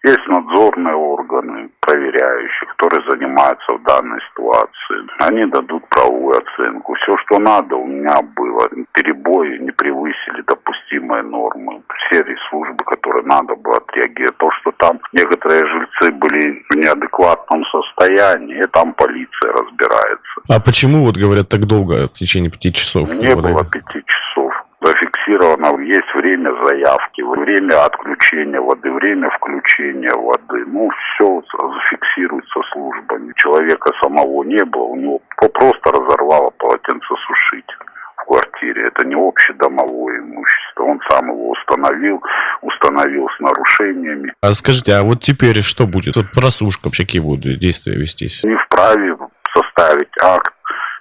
Есть 0.04 0.26
надзорные 0.28 0.94
органы, 0.94 1.70
проверяющие, 1.80 2.68
которые 2.76 3.02
занимаются 3.10 3.72
в 3.72 3.82
данной 3.82 4.20
ситуации. 4.30 4.98
Они 5.18 5.44
дадут 5.46 5.88
правовую 5.88 6.38
оценку. 6.38 6.94
Все, 6.94 7.16
что 7.26 7.40
надо, 7.40 7.74
у 7.74 7.84
меня 7.84 8.14
было. 8.36 8.62
Перебои 8.92 9.58
не 9.58 9.72
превысили 9.72 10.42
допустимые 10.46 11.22
нормы. 11.24 11.82
Все 12.06 12.24
службы, 12.48 12.84
которые 12.84 13.24
надо 13.24 13.56
было 13.56 13.78
отреагировать. 13.78 14.36
То, 14.38 14.50
что 14.60 14.72
там 14.78 15.00
некоторые 15.12 15.66
жильцы 15.66 16.12
были 16.12 16.64
в 16.70 16.76
неадекватном 16.76 17.64
состоянии, 17.64 18.62
там 18.72 18.92
полиция 18.94 19.52
разбирается. 19.52 20.40
А 20.48 20.60
почему, 20.60 21.04
вот 21.04 21.16
говорят, 21.16 21.48
так 21.48 21.66
долго, 21.66 22.06
в 22.06 22.12
течение 22.12 22.50
пяти 22.50 22.72
часов? 22.72 23.12
Не 23.14 23.34
было 23.34 23.64
пяти 23.64 24.04
часов 24.06 24.47
зафиксировано, 24.80 25.80
есть 25.82 26.14
время 26.14 26.52
заявки, 26.64 27.22
время 27.22 27.84
отключения 27.84 28.60
воды, 28.60 28.90
время 28.92 29.30
включения 29.30 30.12
воды. 30.14 30.64
Ну, 30.66 30.88
все 30.90 31.42
зафиксируется 31.52 32.60
службами. 32.72 33.32
Человека 33.36 33.90
самого 34.02 34.44
не 34.44 34.64
было, 34.64 34.84
у 34.84 34.96
него 34.96 35.20
просто 35.36 35.90
разорвало 35.90 36.50
полотенцесушитель 36.58 37.76
в 38.16 38.24
квартире. 38.26 38.86
Это 38.88 39.06
не 39.06 39.14
общедомовое 39.14 40.20
имущество. 40.20 40.84
Он 40.84 41.00
сам 41.10 41.28
его 41.28 41.50
установил, 41.50 42.22
установил 42.62 43.28
с 43.36 43.40
нарушениями. 43.40 44.32
А 44.42 44.52
скажите, 44.54 44.92
а 44.94 45.02
вот 45.02 45.20
теперь 45.20 45.62
что 45.62 45.86
будет? 45.86 46.14
Просушка 46.34 46.86
вообще 46.86 47.04
какие 47.04 47.20
будут 47.20 47.58
действия 47.58 47.96
вестись? 47.96 48.44
Не 48.44 48.56
вправе 48.56 49.16
составить 49.52 50.12
акт 50.22 50.54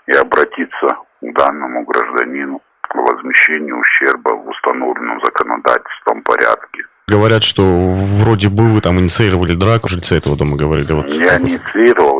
и 0.08 0.14
обратиться 0.14 0.98
к 1.22 1.34
данному 1.34 1.84
гражданину 1.84 2.62
возмещения 2.94 3.74
ущерба 3.74 4.30
в 4.32 4.48
установленном 4.50 5.20
законодательством 5.24 6.22
порядке. 6.24 6.84
Говорят, 7.10 7.42
что 7.42 7.64
вроде 7.64 8.50
бы 8.50 8.68
вы 8.68 8.82
там 8.82 9.00
инициировали 9.00 9.54
драку, 9.54 9.88
жильцы 9.88 10.18
этого 10.18 10.36
дома 10.36 10.58
говорили. 10.58 10.92
Вот. 10.92 11.08
Я 11.08 11.40
инициировал, 11.40 12.17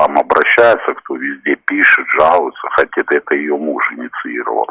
вам 0.00 0.18
обращается, 0.18 0.94
кто 0.94 1.16
везде 1.16 1.56
пишет, 1.66 2.06
жалуется, 2.18 2.68
хотя 2.72 3.02
это 3.02 3.34
ее 3.34 3.56
муж 3.56 3.82
инициировал. 3.92 4.66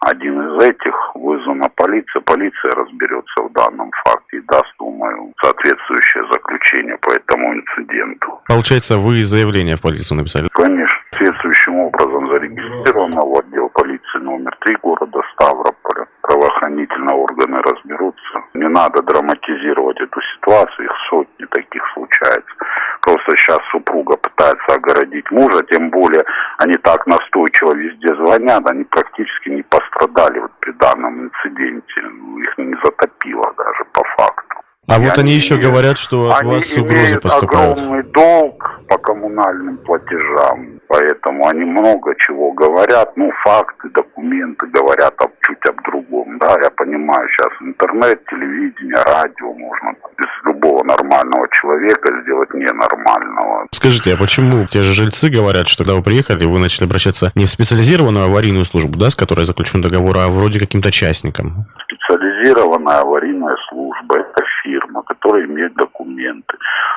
Один 0.00 0.40
из 0.40 0.64
этих 0.64 0.94
вызвана 1.14 1.68
полиция, 1.74 2.20
полиция 2.20 2.70
разберется 2.72 3.42
в 3.42 3.52
данном 3.52 3.90
факте 4.04 4.36
и 4.36 4.40
даст, 4.42 4.72
думаю, 4.78 5.32
соответствующее 5.42 6.24
заключение 6.32 6.96
по 6.98 7.10
этому 7.10 7.54
инциденту. 7.54 8.40
Получается, 8.46 8.98
вы 8.98 9.24
заявление 9.24 9.76
в 9.76 9.82
полицию 9.82 10.18
написали? 10.18 10.48
Конечно, 10.52 10.98
соответствующим 11.10 11.76
образом 11.80 12.26
зарегистрировано 12.26 13.22
в 13.22 13.38
отдел 13.38 13.68
полиции 13.70 14.18
номер 14.20 14.56
три 14.60 14.76
города 14.76 15.20
Ставрополя. 15.32 16.06
Правоохранительные 16.22 17.16
органы 17.16 17.60
разберутся. 17.62 18.44
Не 18.54 18.68
надо 18.68 19.02
драматизировать 19.02 20.00
эту 20.00 20.20
ситуацию, 20.34 20.86
их 20.86 20.92
сотни 21.10 21.37
таких 21.58 21.82
случается. 21.94 22.54
Просто 23.02 23.36
сейчас 23.36 23.58
супруга 23.70 24.16
пытается 24.16 24.74
огородить 24.74 25.30
мужа, 25.30 25.62
тем 25.70 25.90
более 25.90 26.24
они 26.58 26.74
так 26.74 27.06
настойчиво 27.06 27.74
везде 27.74 28.14
звонят, 28.16 28.66
они 28.66 28.84
практически 28.84 29.48
не 29.50 29.62
пострадали 29.62 30.38
вот 30.40 30.52
при 30.60 30.72
данном 30.72 31.24
инциденте. 31.24 32.02
Ну, 32.02 32.38
их 32.38 32.58
не 32.58 32.76
затопило 32.84 33.54
даже 33.56 33.84
по 33.92 34.02
факту. 34.16 34.48
А 34.88 34.96
и 34.96 35.04
вот 35.04 35.18
они, 35.18 35.20
они 35.20 35.32
еще 35.34 35.56
говорят, 35.56 35.98
что 35.98 36.30
от 36.30 36.44
вас 36.44 36.76
угрозы 36.78 37.20
поступают. 37.20 37.78
огромный 37.78 38.02
долг 38.04 38.80
по 38.88 38.96
коммунальным 38.96 39.76
платежам, 39.78 40.80
поэтому 40.88 41.46
они 41.46 41.64
много 41.64 42.14
чего 42.16 42.52
говорят, 42.52 43.14
ну, 43.16 43.30
факты, 43.44 43.90
документы 43.90 44.66
говорят 44.68 45.14
об, 45.20 45.30
чуть 45.42 45.62
об 45.68 45.82
другом, 45.82 46.38
да, 46.38 46.56
я 46.62 46.70
понимаю, 46.70 47.28
сейчас 47.28 47.52
интернет, 47.60 48.24
телевидение, 48.30 49.02
радио, 49.04 49.52
можно 49.52 49.90
из 49.90 50.37
любого 50.48 50.84
нормального 50.84 51.46
человека 51.52 52.08
сделать 52.22 52.52
ненормального. 52.54 53.66
Скажите, 53.72 54.14
а 54.14 54.16
почему 54.16 54.66
те 54.66 54.82
же 54.82 54.94
жильцы 54.94 55.28
говорят, 55.28 55.68
что 55.68 55.84
когда 55.84 55.94
вы 55.94 56.02
приехали, 56.02 56.44
вы 56.44 56.58
начали 56.58 56.86
обращаться 56.86 57.30
не 57.34 57.46
в 57.46 57.50
специализированную 57.50 58.24
аварийную 58.26 58.64
службу, 58.64 58.98
да, 58.98 59.10
с 59.10 59.16
которой 59.16 59.44
заключен 59.44 59.82
договор, 59.82 60.16
а 60.18 60.28
вроде 60.28 60.58
каким-то 60.58 60.90
частникам? 60.90 61.66
Специализированная 61.84 63.00
аварийная 63.00 63.56
служба, 63.68 64.16
это 64.16 64.42
фирма, 64.62 65.02
которая 65.02 65.44
имеет 65.46 65.74
документы, 65.74 66.56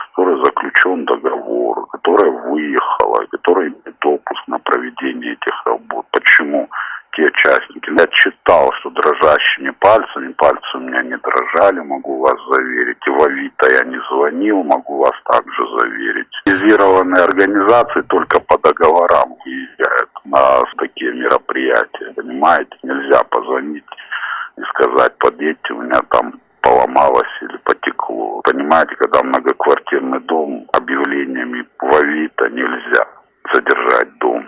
которая 0.10 0.44
заключен 0.44 1.06
договор, 1.06 1.88
которая 1.88 2.32
выехала, 2.32 3.26
которая 3.30 3.68
имеет 3.68 3.96
допуск 4.02 4.48
на 4.48 4.60
проведение 4.60 5.34
этих 5.34 5.66
работ. 5.66 6.06
Почему 6.12 6.70
те 7.16 7.26
участники? 7.26 7.90
Я 7.98 8.08
читал, 8.08 8.72
что 8.80 8.90
дрожащими 8.92 9.72
пальцами, 9.80 10.34
пальцы 10.34 10.68
у 10.76 10.80
меня 10.80 11.04
не 11.04 11.18
дрожали, 11.18 11.80
могу 11.80 12.20
вас 12.20 12.36
заверить. 12.50 12.98
И 13.06 13.10
в 13.10 13.24
Авито 13.24 13.72
я 13.72 13.84
не 13.86 14.00
звонил, 14.10 14.64
могу 14.64 14.98
вас 15.00 15.14
также 15.26 15.64
заверить. 15.80 16.28
Специализированные 16.42 17.24
организации 17.24 18.02
только 18.02 18.40
по 18.42 18.58
договорам 18.58 19.36
выезжают 19.46 20.12
на 20.26 20.64
такие 20.78 21.14
мероприятия, 21.14 22.14
понимаете? 22.16 22.76
Нельзя 22.84 23.24
позвонить 23.24 23.86
и 24.58 24.62
сказать, 24.74 25.18
подъедьте, 25.18 25.74
у 25.74 25.82
меня 25.82 26.02
там 26.10 26.40
поломалось 26.62 27.42
или 27.42 27.58
потекло. 27.64 28.42
Понимаете, 28.42 28.96
когда 28.96 29.24
многоквартирный 29.24 30.20
дом 30.22 30.68
объявлениями 30.74 31.66
в 31.80 31.96
Авито 31.96 32.50
нельзя 32.50 33.06
задержать 33.54 34.18
дом. 34.20 34.48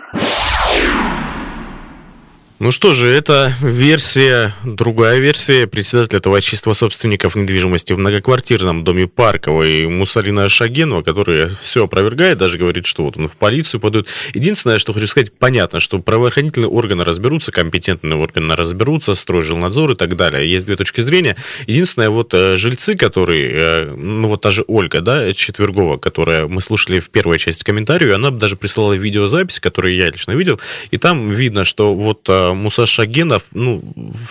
Ну 2.60 2.70
что 2.70 2.94
же, 2.94 3.08
это 3.08 3.52
версия, 3.60 4.54
другая 4.64 5.18
версия 5.18 5.66
председателя 5.66 6.20
товарищества 6.20 6.72
собственников 6.72 7.34
недвижимости 7.34 7.92
в 7.92 7.98
многоквартирном 7.98 8.84
доме 8.84 9.08
Парковой 9.08 9.88
Мусалина 9.88 10.48
Шагенова, 10.48 11.02
который 11.02 11.48
все 11.48 11.84
опровергает, 11.84 12.38
даже 12.38 12.56
говорит, 12.56 12.86
что 12.86 13.02
вот 13.02 13.16
он 13.16 13.26
в 13.26 13.36
полицию 13.36 13.80
подает. 13.80 14.06
Единственное, 14.34 14.78
что 14.78 14.92
хочу 14.92 15.08
сказать, 15.08 15.32
понятно, 15.32 15.80
что 15.80 15.98
правоохранительные 15.98 16.68
органы 16.68 17.02
разберутся, 17.04 17.50
компетентные 17.50 18.16
органы 18.16 18.54
разберутся, 18.54 19.16
стройжилнадзор 19.16 19.90
и 19.90 19.96
так 19.96 20.14
далее. 20.14 20.48
Есть 20.48 20.66
две 20.66 20.76
точки 20.76 21.00
зрения. 21.00 21.36
Единственное, 21.66 22.08
вот 22.08 22.34
э, 22.34 22.56
жильцы, 22.56 22.96
которые, 22.96 23.50
э, 23.52 23.94
ну 23.96 24.28
вот 24.28 24.42
та 24.42 24.52
же 24.52 24.64
Ольга, 24.68 25.00
да, 25.00 25.34
Четвергова, 25.34 25.96
которая 25.96 26.46
мы 26.46 26.60
слушали 26.60 27.00
в 27.00 27.10
первой 27.10 27.38
части 27.38 27.64
комментарию, 27.64 28.14
она 28.14 28.30
даже 28.30 28.56
прислала 28.56 28.92
видеозапись, 28.92 29.58
которую 29.58 29.96
я 29.96 30.08
лично 30.08 30.32
видел, 30.32 30.60
и 30.92 30.98
там 30.98 31.30
видно, 31.32 31.64
что 31.64 31.92
вот 31.96 32.28
э, 32.28 32.43
Муса 32.52 32.86
Шагенов, 32.86 33.44
ну, 33.52 33.82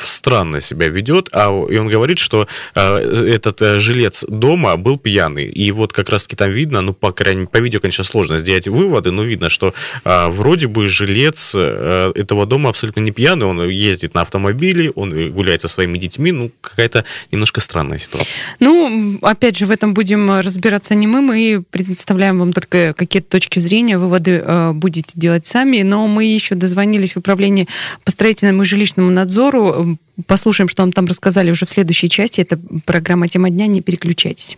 странно 0.03 0.61
себя 0.61 0.87
ведет, 0.87 1.29
а, 1.33 1.49
и 1.69 1.77
он 1.77 1.87
говорит, 1.87 2.19
что 2.19 2.47
э, 2.75 2.97
этот 3.35 3.61
э, 3.61 3.79
жилец 3.79 4.25
дома 4.27 4.77
был 4.77 4.97
пьяный. 4.97 5.45
И 5.45 5.71
вот 5.71 5.93
как 5.93 6.09
раз-таки 6.09 6.35
там 6.35 6.51
видно, 6.51 6.81
ну, 6.81 6.93
по 6.93 7.11
крайней 7.11 7.45
по 7.45 7.57
видео, 7.57 7.79
конечно, 7.79 8.03
сложно 8.03 8.39
сделать 8.39 8.67
выводы, 8.67 9.11
но 9.11 9.23
видно, 9.23 9.49
что 9.49 9.73
э, 10.03 10.27
вроде 10.27 10.67
бы 10.67 10.87
жилец 10.87 11.53
э, 11.55 12.11
этого 12.15 12.45
дома 12.45 12.69
абсолютно 12.69 13.01
не 13.01 13.11
пьяный, 13.11 13.45
он 13.45 13.69
ездит 13.69 14.13
на 14.13 14.21
автомобиле, 14.21 14.91
он 14.91 15.31
гуляет 15.31 15.61
со 15.61 15.67
своими 15.67 15.97
детьми, 15.97 16.31
ну, 16.31 16.51
какая-то 16.61 17.05
немножко 17.31 17.61
странная 17.61 17.97
ситуация. 17.97 18.39
Ну, 18.59 19.19
опять 19.21 19.57
же, 19.57 19.65
в 19.65 19.71
этом 19.71 19.93
будем 19.93 20.39
разбираться 20.39 20.95
не 20.95 21.07
мы, 21.07 21.21
мы 21.21 21.63
представляем 21.71 22.39
вам 22.39 22.53
только 22.53 22.93
какие-то 22.93 23.29
точки 23.29 23.59
зрения, 23.59 23.97
выводы 23.97 24.43
э, 24.45 24.71
будете 24.73 25.13
делать 25.15 25.45
сами, 25.45 25.81
но 25.81 26.07
мы 26.07 26.25
еще 26.25 26.55
дозвонились 26.55 27.13
в 27.13 27.17
управление 27.17 27.67
по 28.03 28.11
строительному 28.11 28.63
и 28.63 28.65
жилищному 28.65 29.09
надзору, 29.11 29.97
послушаем, 30.27 30.69
что 30.69 30.83
вам 30.83 30.91
там 30.91 31.05
рассказали 31.05 31.51
уже 31.51 31.65
в 31.65 31.69
следующей 31.69 32.09
части, 32.09 32.41
это 32.41 32.59
программа 32.85 33.27
«Тема 33.27 33.49
дня», 33.49 33.67
не 33.67 33.81
переключайтесь. 33.81 34.57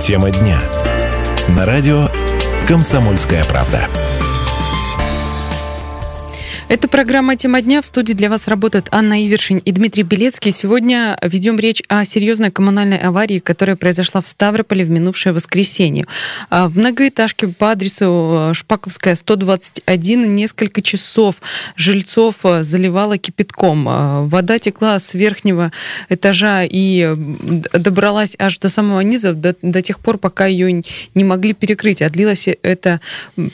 Тема 0.00 0.30
дня. 0.30 0.60
На 1.48 1.66
радио 1.66 2.08
«Комсомольская 2.66 3.44
правда». 3.44 3.88
Это 6.70 6.86
программа 6.86 7.34
«Тема 7.34 7.62
дня». 7.62 7.82
В 7.82 7.86
студии 7.86 8.12
для 8.12 8.30
вас 8.30 8.46
работают 8.46 8.86
Анна 8.92 9.26
Ивершин 9.26 9.56
и 9.56 9.72
Дмитрий 9.72 10.04
Белецкий. 10.04 10.52
Сегодня 10.52 11.18
ведем 11.20 11.58
речь 11.58 11.82
о 11.88 12.04
серьезной 12.04 12.52
коммунальной 12.52 12.98
аварии, 12.98 13.40
которая 13.40 13.74
произошла 13.74 14.20
в 14.22 14.28
Ставрополе 14.28 14.84
в 14.84 14.90
минувшее 14.90 15.32
воскресенье. 15.32 16.06
А, 16.48 16.68
в 16.68 16.78
многоэтажке 16.78 17.48
по 17.48 17.72
адресу 17.72 18.50
э, 18.50 18.54
Шпаковская, 18.54 19.16
121, 19.16 20.32
несколько 20.32 20.80
часов 20.80 21.42
жильцов 21.74 22.36
э, 22.44 22.62
заливала 22.62 23.18
кипятком. 23.18 23.88
А, 23.88 24.22
вода 24.26 24.60
текла 24.60 25.00
с 25.00 25.14
верхнего 25.14 25.72
этажа 26.08 26.62
и 26.62 27.16
добралась 27.16 28.36
аж 28.38 28.60
до 28.60 28.68
самого 28.68 29.00
низа, 29.00 29.34
до, 29.34 29.56
до 29.60 29.82
тех 29.82 29.98
пор, 29.98 30.18
пока 30.18 30.46
ее 30.46 30.84
не 31.16 31.24
могли 31.24 31.52
перекрыть. 31.52 32.00
А 32.00 32.08
длилось 32.08 32.46
это 32.62 33.00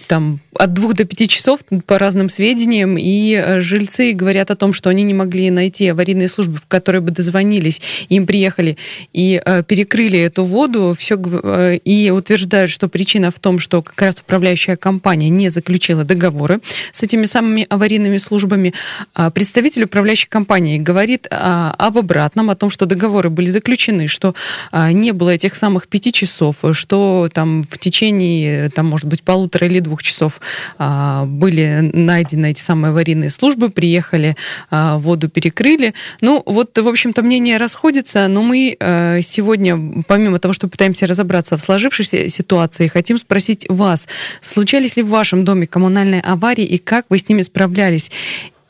там 0.07 0.39
от 0.57 0.73
двух 0.73 0.95
до 0.95 1.05
пяти 1.05 1.29
часов 1.29 1.61
по 1.87 1.99
разным 1.99 2.29
сведениям, 2.29 2.99
и 2.99 3.35
э, 3.35 3.61
жильцы 3.61 4.13
говорят 4.13 4.51
о 4.51 4.57
том, 4.57 4.73
что 4.73 4.91
они 4.91 5.03
не 5.03 5.15
могли 5.15 5.51
найти 5.51 5.89
аварийные 5.89 6.29
службы, 6.29 6.59
в 6.59 6.67
которые 6.67 7.01
бы 7.03 7.11
дозвонились, 7.11 7.81
им 8.09 8.27
приехали 8.27 8.77
и 9.13 9.41
э, 9.45 9.63
перекрыли 9.63 10.19
эту 10.19 10.45
воду, 10.45 10.95
все, 10.99 11.17
э, 11.17 11.79
и 11.85 12.11
утверждают, 12.11 12.71
что 12.71 12.89
причина 12.89 13.31
в 13.31 13.39
том, 13.39 13.59
что 13.59 13.83
как 13.83 14.01
раз 14.03 14.17
управляющая 14.21 14.77
компания 14.77 15.29
не 15.29 15.49
заключила 15.49 16.05
договоры 16.05 16.61
с 16.93 17.03
этими 17.03 17.27
самыми 17.27 17.67
аварийными 17.69 18.19
службами. 18.19 18.73
А 19.15 19.31
представитель 19.31 19.85
управляющей 19.85 20.29
компании 20.29 20.79
говорит 20.79 21.27
а, 21.31 21.75
об 21.79 21.99
обратном, 21.99 22.51
о 22.51 22.57
том, 22.57 22.71
что 22.71 22.87
договоры 22.87 23.31
были 23.31 23.51
заключены, 23.51 24.09
что 24.09 24.35
а, 24.73 24.93
не 24.93 25.13
было 25.13 25.31
этих 25.31 25.55
самых 25.55 25.89
пяти 25.89 26.13
часов, 26.13 26.57
что 26.73 27.29
там 27.33 27.65
в 27.71 27.79
течение, 27.79 28.71
там, 28.71 28.87
может 28.87 29.07
быть, 29.07 29.23
полутора 29.23 29.67
или 29.67 29.81
двух 29.81 30.03
часов 30.03 30.41
были 30.79 31.91
найдены 31.93 32.51
эти 32.51 32.61
самые 32.61 32.91
аварийные 32.91 33.31
службы, 33.31 33.71
приехали, 33.71 34.37
а, 34.71 34.99
воду 34.99 35.29
перекрыли. 35.29 35.95
Ну, 36.21 36.43
вот, 36.47 36.77
в 36.77 36.89
общем-то, 36.89 37.23
мнения 37.23 37.57
расходятся, 37.57 38.29
но 38.29 38.43
мы 38.43 38.77
а, 38.79 39.21
сегодня, 39.23 40.03
помимо 40.07 40.39
того, 40.39 40.55
что 40.55 40.69
пытаемся 40.69 41.07
разобраться 41.07 41.57
в 41.57 41.63
сложившейся 41.63 42.29
ситуации, 42.29 42.89
хотим 42.89 43.19
спросить 43.19 43.67
вас, 43.69 44.09
случались 44.41 44.97
ли 44.97 45.03
в 45.03 45.09
вашем 45.09 45.45
доме 45.45 45.67
коммунальные 45.67 46.21
аварии 46.21 46.65
и 46.65 46.79
как 46.79 47.07
вы 47.09 47.19
с 47.19 47.29
ними 47.29 47.43
справлялись? 47.43 48.11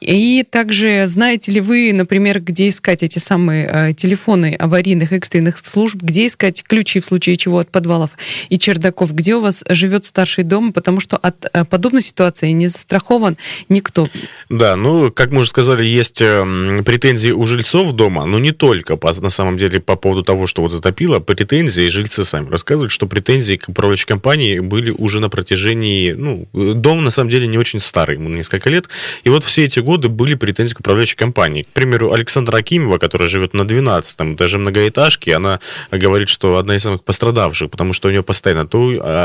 И 0.01 0.45
также 0.49 1.07
знаете 1.07 1.53
ли 1.53 1.61
вы, 1.61 1.91
например, 1.93 2.41
где 2.41 2.69
искать 2.69 3.03
эти 3.03 3.19
самые 3.19 3.67
э, 3.67 3.93
телефоны 3.95 4.55
аварийных 4.59 5.13
экстренных 5.13 5.59
служб, 5.59 5.97
где 6.03 6.27
искать 6.27 6.63
ключи 6.63 7.01
в 7.01 7.07
случае 7.07 7.37
чего 7.37 7.61
от 7.61 7.71
подвалов 7.71 8.11
и 8.51 8.59
чердаков, 8.59 9.15
где 9.15 9.37
у 9.37 9.41
вас 9.41 9.65
живет 9.69 10.05
старший 10.05 10.45
дом, 10.45 10.75
потому 10.75 11.01
что 11.01 11.17
от 11.17 11.47
э, 11.51 11.65
подобной 11.65 12.03
ситуации 12.03 12.51
не 12.51 12.69
застрахован 12.69 13.39
никто. 13.71 14.07
Да, 14.51 14.77
ну, 14.77 15.11
как 15.11 15.31
мы 15.31 15.41
уже 15.41 15.51
сказали, 15.51 15.85
есть 15.85 16.21
э, 16.21 16.83
претензии 16.85 17.31
у 17.31 17.47
жильцов 17.47 17.93
дома, 17.93 18.27
но 18.27 18.39
не 18.39 18.53
только, 18.53 18.99
на 19.21 19.31
самом 19.31 19.57
деле, 19.57 19.81
по 19.81 19.97
поводу 19.97 20.23
того, 20.23 20.47
что 20.47 20.61
вот 20.61 20.73
затопило, 20.73 21.21
претензии, 21.21 21.89
жильцы 21.89 22.25
сами 22.25 22.51
рассказывают, 22.51 22.93
что 22.93 23.07
претензии 23.07 23.57
к 23.57 23.71
управляющей 23.71 24.07
компании 24.07 24.59
были 24.59 24.91
уже 24.91 25.21
на 25.21 25.31
протяжении, 25.31 26.13
ну, 26.13 26.47
дом 26.53 27.03
на 27.03 27.11
самом 27.11 27.31
деле 27.31 27.47
не 27.47 27.57
очень 27.57 27.81
старый, 27.81 28.17
ему 28.17 28.29
несколько 28.29 28.69
лет, 28.69 28.89
и 29.25 29.31
вот 29.31 29.43
все 29.43 29.65
эти 29.65 29.81
годы 29.87 30.09
были 30.09 30.35
претензии 30.35 30.75
к 30.75 30.81
управляющей 30.81 31.17
компании. 31.17 31.63
К 31.63 31.69
примеру, 31.69 32.13
Александра 32.13 32.59
Акимова, 32.59 32.99
которая 32.99 33.29
живет 33.29 33.55
на 33.55 33.63
12-м 33.63 34.35
этаже 34.35 34.59
многоэтажки, 34.59 35.31
она 35.31 35.61
говорит, 35.91 36.29
что 36.29 36.59
одна 36.59 36.77
из 36.77 36.83
самых 36.83 37.05
пострадавших, 37.05 37.71
потому 37.71 37.93
что 37.93 38.09
у 38.09 38.11
нее 38.11 38.23
постоянно 38.23 38.67
то, 38.67 38.79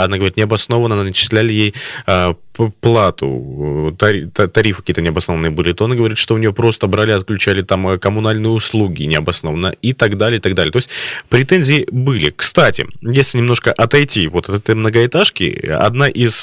она 0.06 0.17
говорит, 0.17 0.38
необоснованно 0.38 1.04
начисляли 1.04 1.52
ей 1.52 1.74
а, 2.06 2.36
плату, 2.80 3.96
тарифы 3.98 4.82
какие-то 4.82 5.02
необоснованные 5.02 5.52
были, 5.52 5.74
то 5.74 5.86
он 5.86 5.96
говорит, 5.96 6.18
что 6.18 6.36
у 6.36 6.38
нее 6.38 6.54
просто 6.54 6.88
брали, 6.88 7.12
отключали 7.12 7.62
там 7.62 7.88
э, 7.88 7.98
коммунальные 7.98 8.50
услуги 8.50 9.04
необоснованно 9.04 9.74
и 9.82 9.94
так 9.94 10.18
далее, 10.18 10.40
и 10.40 10.42
так 10.42 10.54
далее. 10.54 10.72
То 10.72 10.78
есть 10.78 10.90
претензии 11.30 11.88
были. 11.92 12.34
Кстати, 12.36 12.88
если 13.02 13.38
немножко 13.38 13.72
отойти 13.72 14.28
вот 14.28 14.50
от 14.50 14.56
этой 14.56 14.76
многоэтажки, 14.76 15.66
одна 15.68 16.08
из 16.08 16.42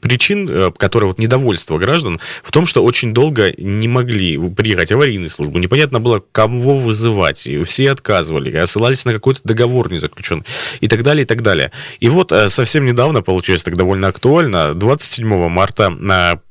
причин, 0.00 0.48
э, 0.48 0.72
которая 0.76 1.08
вот 1.08 1.18
недовольство 1.18 1.78
граждан, 1.78 2.20
в 2.42 2.50
том, 2.50 2.66
что 2.66 2.82
очень 2.82 3.12
долго 3.12 3.52
не 3.58 3.88
могли 3.88 4.38
приехать 4.50 4.92
аварийные 4.92 5.28
службы, 5.28 5.60
непонятно 5.60 6.00
было, 6.00 6.22
кого 6.32 6.78
вызывать, 6.78 7.46
все 7.66 7.90
отказывали, 7.90 8.64
ссылались 8.66 9.04
на 9.04 9.12
какой-то 9.12 9.40
договор 9.44 9.90
не 9.92 9.98
заключен 9.98 10.44
и 10.80 10.88
так 10.88 11.02
далее, 11.02 11.22
и 11.22 11.26
так 11.26 11.42
далее. 11.42 11.72
И 12.00 12.08
вот 12.08 12.32
э, 12.32 12.48
совсем 12.48 12.86
недавно, 12.86 13.22
получилось 13.22 13.62
так 13.62 13.76
довольно 13.76 14.08
актуально, 14.08 14.74
27 15.10 15.48
марта 15.48 15.90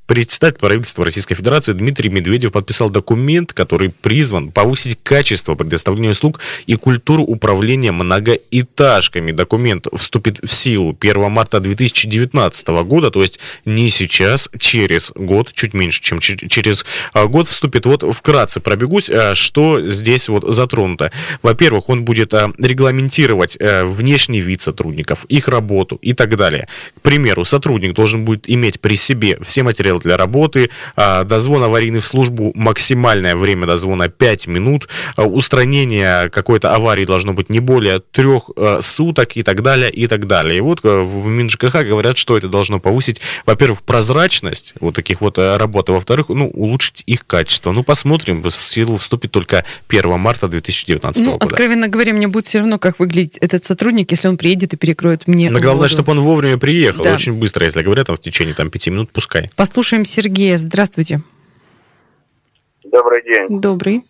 Председатель 0.09 0.57
правительства 0.57 1.05
Российской 1.05 1.35
Федерации 1.35 1.71
Дмитрий 1.71 2.09
Медведев 2.09 2.51
подписал 2.51 2.89
документ, 2.89 3.53
который 3.53 3.89
призван 3.89 4.51
повысить 4.51 4.97
качество 5.03 5.53
предоставления 5.53 6.09
услуг 6.09 6.39
и 6.65 6.73
культуру 6.73 7.21
управления 7.21 7.91
многоэтажками. 7.91 9.31
Документ 9.31 9.85
вступит 9.95 10.39
в 10.41 10.51
силу 10.51 10.97
1 10.99 11.29
марта 11.29 11.59
2019 11.59 12.67
года, 12.85 13.11
то 13.11 13.21
есть 13.21 13.39
не 13.65 13.91
сейчас, 13.91 14.49
через 14.57 15.11
год, 15.13 15.53
чуть 15.53 15.75
меньше, 15.75 16.01
чем 16.01 16.19
через 16.19 16.87
а, 17.13 17.27
год 17.27 17.47
вступит. 17.47 17.85
Вот 17.85 18.03
вкратце 18.11 18.61
пробегусь, 18.61 19.11
а, 19.11 19.35
что 19.35 19.87
здесь 19.87 20.27
вот 20.27 20.43
затронуто. 20.51 21.11
Во-первых, 21.43 21.87
он 21.87 22.03
будет 22.03 22.33
а, 22.33 22.51
регламентировать 22.57 23.59
внешний 23.59 24.41
вид 24.41 24.63
сотрудников, 24.63 25.25
их 25.25 25.47
работу 25.47 25.97
и 26.01 26.13
так 26.13 26.35
далее. 26.35 26.67
К 26.97 27.01
примеру, 27.01 27.45
сотрудник 27.45 27.93
должен 27.93 28.25
будет 28.25 28.49
иметь 28.49 28.79
при 28.79 28.95
себе 28.95 29.37
все 29.43 29.61
материалы 29.61 29.98
для 30.03 30.17
работы. 30.17 30.69
А, 30.95 31.23
дозвон 31.23 31.63
аварийный 31.63 31.99
в 31.99 32.07
службу, 32.07 32.51
максимальное 32.55 33.35
время 33.35 33.67
дозвона 33.67 34.09
5 34.09 34.47
минут. 34.47 34.87
А, 35.15 35.23
устранение 35.23 36.29
какой-то 36.29 36.73
аварии 36.73 37.05
должно 37.05 37.33
быть 37.33 37.49
не 37.49 37.59
более 37.59 37.99
трех 37.99 38.49
а, 38.55 38.79
суток 38.81 39.35
и 39.35 39.43
так 39.43 39.61
далее, 39.61 39.91
и 39.91 40.07
так 40.07 40.27
далее. 40.27 40.57
И 40.57 40.61
вот 40.61 40.79
в 40.83 41.27
МинЖКХ 41.27 41.85
говорят, 41.85 42.17
что 42.17 42.37
это 42.37 42.47
должно 42.47 42.79
повысить, 42.79 43.21
во-первых, 43.45 43.81
прозрачность 43.81 44.73
вот 44.79 44.95
таких 44.95 45.21
вот 45.21 45.37
работ, 45.37 45.89
а 45.89 45.93
во-вторых, 45.93 46.29
ну, 46.29 46.47
улучшить 46.49 47.03
их 47.05 47.25
качество. 47.25 47.71
Ну, 47.71 47.83
посмотрим, 47.83 48.41
в 48.41 48.51
силу 48.51 48.97
вступит 48.97 49.31
только 49.31 49.65
1 49.87 50.19
марта 50.19 50.47
2019 50.47 51.23
ну, 51.23 51.33
года. 51.33 51.45
откровенно 51.45 51.87
говоря, 51.87 52.13
мне 52.13 52.27
будет 52.27 52.45
все 52.45 52.59
равно, 52.59 52.77
как 52.79 52.99
выглядит 52.99 53.37
этот 53.41 53.63
сотрудник, 53.63 54.11
если 54.11 54.27
он 54.27 54.37
приедет 54.37 54.73
и 54.73 54.77
перекроет 54.77 55.27
мне 55.27 55.49
Но 55.49 55.59
главное, 55.59 55.83
воду. 55.83 55.89
чтобы 55.89 56.11
он 56.11 56.19
вовремя 56.19 56.57
приехал, 56.57 57.03
да. 57.03 57.13
очень 57.13 57.33
быстро, 57.33 57.65
если 57.65 57.81
говорят, 57.81 58.07
там 58.07 58.17
в 58.17 58.21
течение 58.21 58.53
там, 58.55 58.69
5 58.69 58.87
минут, 58.87 59.11
пускай. 59.11 59.49
Послушаем 59.55 59.88
Слушаем 59.89 60.05
Сергея. 60.05 60.59
Здравствуйте. 60.59 61.17
Добрый 62.83 63.23
день. 63.23 63.59
Добрый. 63.59 64.05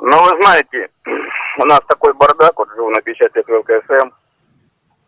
Ну, 0.00 0.24
вы 0.24 0.42
знаете, 0.42 0.88
у 1.58 1.64
нас 1.64 1.78
такой 1.86 2.12
бардак, 2.12 2.58
вот 2.58 2.68
живу 2.74 2.90
на 2.90 3.00
50 3.00 3.36
лет 3.36 3.46
в 3.46 3.52
ЛКСМ, 3.52 4.10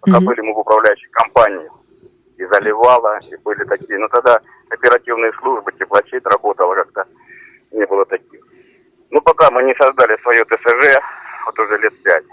пока 0.03 0.19
mm-hmm. 0.19 0.21
были 0.21 0.41
мы 0.43 0.55
в 0.55 0.59
управляющей 0.59 1.09
компании, 1.11 1.69
и 2.39 2.45
заливала, 2.45 3.19
и 3.29 3.35
были 3.43 3.65
такие. 3.65 3.99
Но 3.99 4.07
тогда 4.07 4.41
оперативные 4.71 5.33
службы, 5.41 5.73
теплочит 5.73 6.25
работала 6.29 6.77
как-то, 6.77 7.05
не 7.73 7.85
было 7.87 8.05
таких. 8.05 8.41
Ну, 9.11 9.21
пока 9.21 9.51
мы 9.51 9.65
не 9.65 9.75
создали 9.75 10.17
свое 10.23 10.45
ТСЖ, 10.45 11.03
вот 11.45 11.59
уже 11.59 11.77
лет 11.79 12.03
пять, 12.05 12.25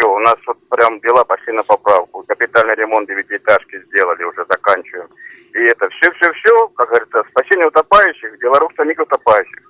все, 0.00 0.12
у 0.12 0.18
нас 0.20 0.36
вот 0.46 0.56
прям 0.68 0.98
дела 1.00 1.24
пошли 1.24 1.52
на 1.52 1.62
поправку. 1.62 2.24
Капитальный 2.26 2.74
ремонт 2.74 3.08
девятиэтажки 3.08 3.80
сделали, 3.86 4.24
уже 4.24 4.44
заканчиваем. 4.48 5.08
И 5.54 5.58
это 5.58 5.88
все-все-все, 5.90 6.68
как 6.68 6.88
говорится, 6.88 7.24
спасение 7.30 7.66
утопающих, 7.66 8.38
дело 8.38 8.58
рук 8.60 8.72
самих 8.76 8.98
утопающих. 8.98 9.62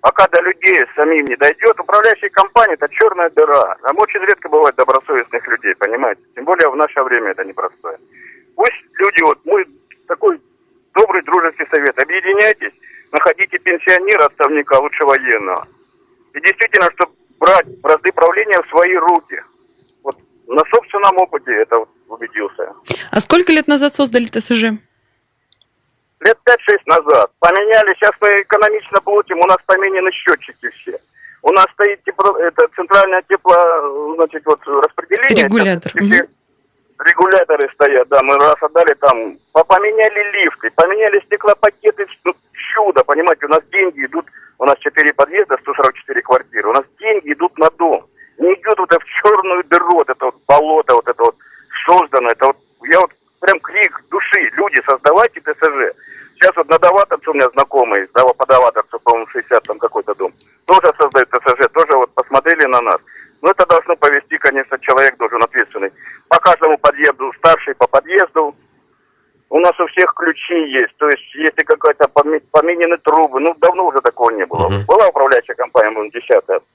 пока 0.00 0.26
до 0.28 0.40
людей 0.42 0.80
самим 0.94 1.24
не 1.24 1.36
дойдет, 1.36 1.80
управляющая 1.80 2.28
компания– 2.30 2.74
это 2.80 2.88
черная 2.90 3.30
дыра. 3.30 3.76
Там 3.82 3.98
очень 3.98 4.20
редко 4.20 4.48
бывает 4.48 4.76
добросовестных 4.76 5.46
людей, 5.48 5.74
понимаете? 5.76 6.20
Тем 6.34 6.44
более 6.44 6.68
в 6.70 6.76
наше 6.76 7.02
время 7.02 7.30
это 7.30 7.44
непростое. 7.44 7.98
Пусть 8.54 8.84
люди, 8.98 9.22
вот 9.22 9.38
мой 9.46 9.66
такой 10.06 10.40
добрый 10.94 11.22
дружеский 11.22 11.66
совет, 11.70 11.98
объединяйтесь, 11.98 12.72
находите 13.12 13.58
пенсионера, 13.58 14.26
отставника, 14.26 14.74
лучше 14.74 15.04
военного. 15.04 15.66
И 16.34 16.40
действительно, 16.40 16.90
чтобы 16.92 17.12
брать 17.40 17.66
бразды 17.80 18.12
правления 18.12 18.60
в 18.62 18.68
свои 18.68 18.94
руки. 18.96 19.42
На 20.46 20.62
собственном 20.70 21.18
опыте 21.18 21.52
это 21.52 21.84
убедился. 22.08 22.72
А 23.10 23.20
сколько 23.20 23.52
лет 23.52 23.66
назад 23.66 23.94
создали 23.94 24.26
ТСЖ? 24.26 24.64
Лет 26.20 26.38
5-6 26.46 26.78
назад. 26.86 27.30
Поменяли, 27.38 27.94
сейчас 27.94 28.12
мы 28.20 28.28
экономично 28.42 29.00
платим, 29.00 29.38
у 29.38 29.46
нас 29.46 29.58
поменены 29.66 30.10
счетчики 30.12 30.70
все. 30.70 30.98
У 31.42 31.52
нас 31.52 31.66
стоит 31.74 32.02
тепло, 32.04 32.38
это 32.38 32.66
центральное 32.74 33.22
тепло, 33.28 34.14
значит, 34.16 34.44
вот 34.46 34.60
распределение. 34.66 35.44
Регулятор. 35.44 35.92
Сейчас, 35.92 36.26
регуляторы 37.04 37.68
стоят, 37.74 38.08
да, 38.08 38.22
мы 38.22 38.36
раз 38.36 38.56
отдали 38.62 38.94
там, 38.94 39.36
поменяли 39.52 40.32
лифты, 40.32 40.70
поменяли 40.70 41.20
стеклопакеты, 41.26 42.06
ну, 42.24 42.34
чудо, 42.52 43.04
понимаете, 43.04 43.46
у 43.46 43.48
нас 43.48 43.60
деньги 43.70 44.04
идут, 44.06 44.26
у 44.58 44.64
нас 44.64 44.78
4 44.78 45.12
подъезда, 45.12 45.58
144 45.60 46.22
квартиры, 46.22 46.68
у 46.68 46.72
нас 46.72 46.84
деньги 46.98 47.32
идут 47.32 47.58
на 47.58 47.68
дом, 47.70 48.06
не 48.38 48.54
идет 48.54 48.78
вот 48.78 48.92
это 48.92 49.00
в 49.00 49.04
черную 49.04 49.64
дыру, 49.64 49.94
вот 49.94 50.08
это 50.08 50.24
вот 50.26 50.36
болото, 50.46 50.94
вот 50.94 51.08
это 51.08 51.22
вот 51.22 51.36
создано, 51.86 52.28
это 52.28 52.46
вот, 52.46 52.56
я 52.82 53.00
вот 53.00 53.10
прям 53.40 53.60
крик 53.60 54.02
души, 54.10 54.50
люди, 54.54 54.80
создавайте 54.88 55.40
ТСЖ. 55.40 55.96
Сейчас 56.34 56.56
вот 56.56 56.68
на 56.68 56.78
Даваторце 56.78 57.30
у 57.30 57.34
меня 57.34 57.48
знакомый, 57.50 58.08
да, 58.14 58.24
по 58.24 58.46
Даваторцу, 58.46 58.98
по-моему, 59.00 59.28
60 59.28 59.62
там 59.62 59.78
какой-то 59.78 60.14
дом, 60.14 60.32
тоже 60.66 60.92
создают 60.98 61.30
ТСЖ, 61.30 61.68
тоже 61.72 61.96
вот 61.96 62.12
посмотрели 62.14 62.66
на 62.66 62.80
нас. 62.80 62.98
Но 63.42 63.50
это 63.50 63.66
должно 63.66 63.94
повести, 63.96 64.38
конечно, 64.38 64.78
человек 64.78 65.16
должен 65.18 65.42
ответственный. 65.42 65.92
По 66.28 66.38
каждому 66.38 66.78
подъезду, 66.78 67.32
старший 67.38 67.74
по 67.74 67.86
подъезду, 67.86 68.54
у 69.50 69.60
нас 69.60 69.72
у 69.78 69.86
всех 69.86 70.12
ключи 70.14 70.54
есть. 70.72 70.96
То 70.98 71.08
есть, 71.08 71.22
если 71.34 71.62
какая-то 71.62 72.08
поменены 72.08 72.96
трубы, 72.98 73.40
ну, 73.40 73.54
давно 73.60 73.86
уже 73.86 74.00
такого 74.00 74.30
не 74.30 74.46
было. 74.46 74.66
Угу. 74.66 74.84
Была 74.86 75.08
управляющая 75.08 75.54
компания, 75.54 75.90
мы 75.90 76.10
10 76.10 76.24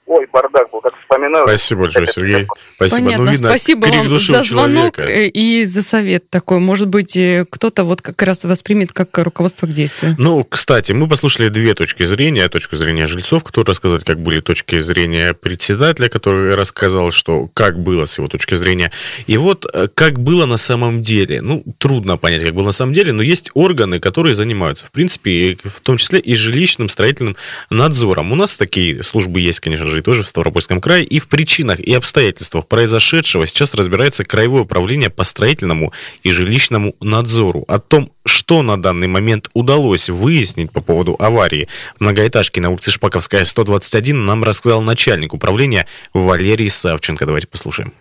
Ой, 0.06 0.26
бардак 0.32 0.70
был, 0.70 0.80
как 0.80 0.94
вспоминаю. 0.98 1.46
Спасибо 1.46 1.82
большое, 1.82 2.06
Сергей. 2.06 2.46
Спасибо. 2.76 3.04
Понятно. 3.04 3.24
Ну, 3.24 3.30
видно, 3.32 3.48
Спасибо 3.48 3.86
вам 3.86 4.18
за 4.18 4.42
звонок 4.42 4.96
человека. 4.96 5.30
и 5.34 5.64
за 5.64 5.82
совет 5.82 6.30
такой. 6.30 6.58
Может 6.58 6.88
быть, 6.88 7.16
э, 7.16 7.44
кто-то 7.50 7.84
вот 7.84 8.02
как 8.02 8.22
раз 8.22 8.44
воспримет 8.44 8.92
как 8.92 9.16
руководство 9.18 9.66
к 9.66 9.70
действию. 9.70 10.14
Ну, 10.18 10.44
кстати, 10.44 10.92
мы 10.92 11.08
послушали 11.08 11.48
две 11.48 11.74
точки 11.74 12.04
зрения. 12.04 12.48
Точку 12.48 12.76
зрения 12.76 13.06
жильцов, 13.06 13.44
которые 13.44 13.66
рассказывают, 13.68 14.04
как 14.04 14.18
были 14.18 14.40
точки 14.40 14.80
зрения 14.80 15.34
председателя, 15.34 16.08
который 16.08 16.54
рассказал, 16.54 17.10
что 17.10 17.48
как 17.52 17.78
было 17.78 18.06
с 18.06 18.16
его 18.18 18.28
точки 18.28 18.54
зрения. 18.54 18.90
И 19.26 19.36
вот 19.36 19.66
э, 19.72 19.88
как 19.94 20.18
было 20.18 20.46
на 20.46 20.56
самом 20.56 21.02
деле. 21.02 21.42
Ну, 21.42 21.62
трудно 21.78 22.16
понять, 22.16 22.42
как 22.42 22.54
было 22.54 22.59
на 22.62 22.72
самом 22.72 22.92
деле, 22.92 23.12
но 23.12 23.22
есть 23.22 23.50
органы, 23.54 24.00
которые 24.00 24.34
занимаются, 24.34 24.86
в 24.86 24.90
принципе, 24.90 25.56
в 25.62 25.80
том 25.80 25.96
числе 25.96 26.18
и 26.20 26.34
жилищным 26.34 26.88
строительным 26.88 27.36
надзором. 27.70 28.32
У 28.32 28.34
нас 28.34 28.56
такие 28.56 29.02
службы 29.02 29.40
есть, 29.40 29.60
конечно 29.60 29.86
же, 29.86 29.98
и 29.98 30.02
тоже 30.02 30.22
в 30.22 30.28
Ставропольском 30.28 30.80
крае. 30.80 31.04
И 31.04 31.18
в 31.18 31.28
причинах 31.28 31.80
и 31.80 31.92
обстоятельствах 31.94 32.66
произошедшего 32.66 33.46
сейчас 33.46 33.74
разбирается 33.74 34.24
Краевое 34.24 34.62
управление 34.62 35.10
по 35.10 35.24
строительному 35.24 35.92
и 36.22 36.30
жилищному 36.30 36.94
надзору. 37.00 37.64
О 37.68 37.78
том, 37.78 38.12
что 38.24 38.62
на 38.62 38.80
данный 38.80 39.08
момент 39.08 39.48
удалось 39.54 40.08
выяснить 40.08 40.72
по 40.72 40.80
поводу 40.80 41.16
аварии 41.18 41.68
в 41.96 42.00
многоэтажке 42.02 42.60
на 42.60 42.70
улице 42.70 42.90
Шпаковская, 42.90 43.44
121, 43.44 44.24
нам 44.24 44.44
рассказал 44.44 44.82
начальник 44.82 45.34
управления 45.34 45.86
Валерий 46.12 46.70
Савченко. 46.70 47.26
Давайте 47.26 47.46
послушаем. 47.46 47.92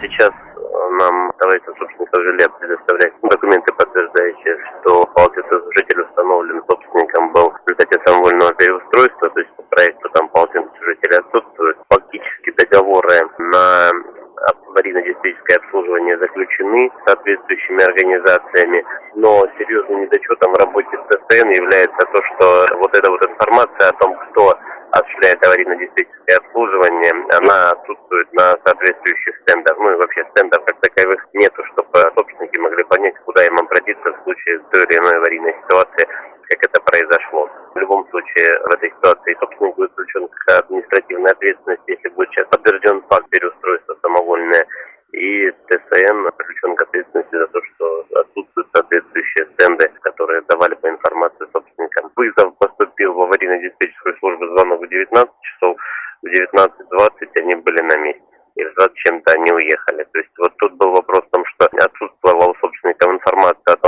Сейчас 0.00 0.30
нам 1.48 1.60
товарищество 1.60 1.74
собственников 1.78 2.22
жилья 2.22 2.48
предоставляет 2.48 3.14
документы, 3.22 3.72
подтверждающие, 3.74 4.56
что 4.80 5.06
полотенцесушитель 5.14 6.02
установлен 6.02 6.62
собственником 6.68 7.32
был 7.32 7.50
в 7.50 7.68
результате 7.68 8.00
самовольного 8.06 8.54
переустройства, 8.54 9.30
то 9.30 9.40
есть 9.40 9.52
по 9.56 9.62
проекту 9.62 10.08
там 10.10 10.28
полотенцесушители 10.28 11.14
отсутствуют. 11.14 11.78
Фактически 11.88 12.50
договоры 12.52 13.14
на 13.38 13.90
аварийно-диспетчерское 14.46 15.56
обслуживание 15.56 16.18
заключены 16.18 16.90
соответствующими 17.06 17.82
организациями, 17.82 18.84
но 19.14 19.42
серьезным 19.58 20.02
недочетом 20.02 20.52
в 20.52 20.58
работе 20.58 20.96
ЦСН 21.08 21.48
является 21.50 22.06
то, 22.12 22.22
что 22.22 22.66
вот 22.78 22.96
эта 22.96 23.10
вот 23.10 23.22
информация 23.26 23.88
о 23.90 23.98
том, 23.98 24.16
кто 24.30 24.54
осуществляет 24.92 25.44
аварийно-диспетчерское 25.44 26.36
обслуживание, 26.36 27.12
она 27.40 27.70
отсутствует 27.70 28.32
на 28.32 28.56
соответствующих 28.64 29.34
стендах. 29.42 29.76
Ну 29.78 29.90
и 29.90 29.96
вообще 29.96 30.24
стендов 30.30 30.64
как 30.64 30.80
таковых 30.80 31.26
нету, 31.34 31.62
чтобы 31.72 32.00
собственники 32.16 32.58
могли 32.60 32.84
понять, 32.84 33.14
куда 33.24 33.44
им 33.44 33.58
обратиться 33.58 34.12
в 34.12 34.22
случае 34.24 34.60
той 34.72 34.84
или 34.84 34.98
иной 34.98 35.16
аварийной 35.18 35.54
ситуации, 35.64 36.08
как 36.48 36.64
это 36.64 36.80
произошло. 36.80 37.50
В 37.74 37.78
любом 37.78 38.08
случае, 38.10 38.48
в 38.64 38.74
этой 38.74 38.90
ситуации 38.90 39.36
собственник 39.38 39.76
будет 39.76 39.92
включен 39.92 40.28
к 40.28 40.58
административной 40.58 41.32
ответственности, 41.32 41.90
если 41.90 42.08
будет 42.08 42.30
сейчас 42.30 42.46
подтвержден 42.46 43.02
факт 43.10 43.28
переустройства 43.30 43.67
самовольное, 44.48 44.66
и 45.12 45.50
ТСН 45.50 46.28
привлечен 46.36 46.76
к 46.76 46.82
ответственности 46.82 47.34
за 47.34 47.46
то, 47.48 47.60
что 47.62 48.06
отсутствуют 48.20 48.68
соответствующие 48.74 49.46
стенды, 49.54 49.90
которые 50.02 50.42
давали 50.42 50.74
по 50.74 50.88
информации 50.88 51.46
собственникам. 51.52 52.10
Вызов 52.14 52.56
поступил 52.58 53.14
в 53.14 53.22
аварийно-диспетчерскую 53.22 54.18
службу 54.18 54.46
звонок 54.48 54.82
в 54.82 54.88
19 54.88 55.32
часов, 55.40 55.76
в 56.22 56.26
19.20 56.26 57.40
они 57.40 57.54
были 57.56 57.80
на 57.82 57.96
месте. 57.98 58.22
И 58.56 58.64
в 58.64 58.74
20 58.74 58.94
чем-то 58.96 59.32
они 59.32 59.52
уехали. 59.52 60.04
То 60.12 60.18
есть 60.18 60.32
вот 60.38 60.52
тут 60.58 60.72
был 60.74 60.90
вопрос 60.90 61.24
в 61.24 61.30
том, 61.30 61.44
что 61.46 61.66
отсутствовала 61.66 62.50
у 62.50 62.54
собственников 62.56 63.12
информация 63.12 63.74
о 63.74 63.76
том, 63.76 63.87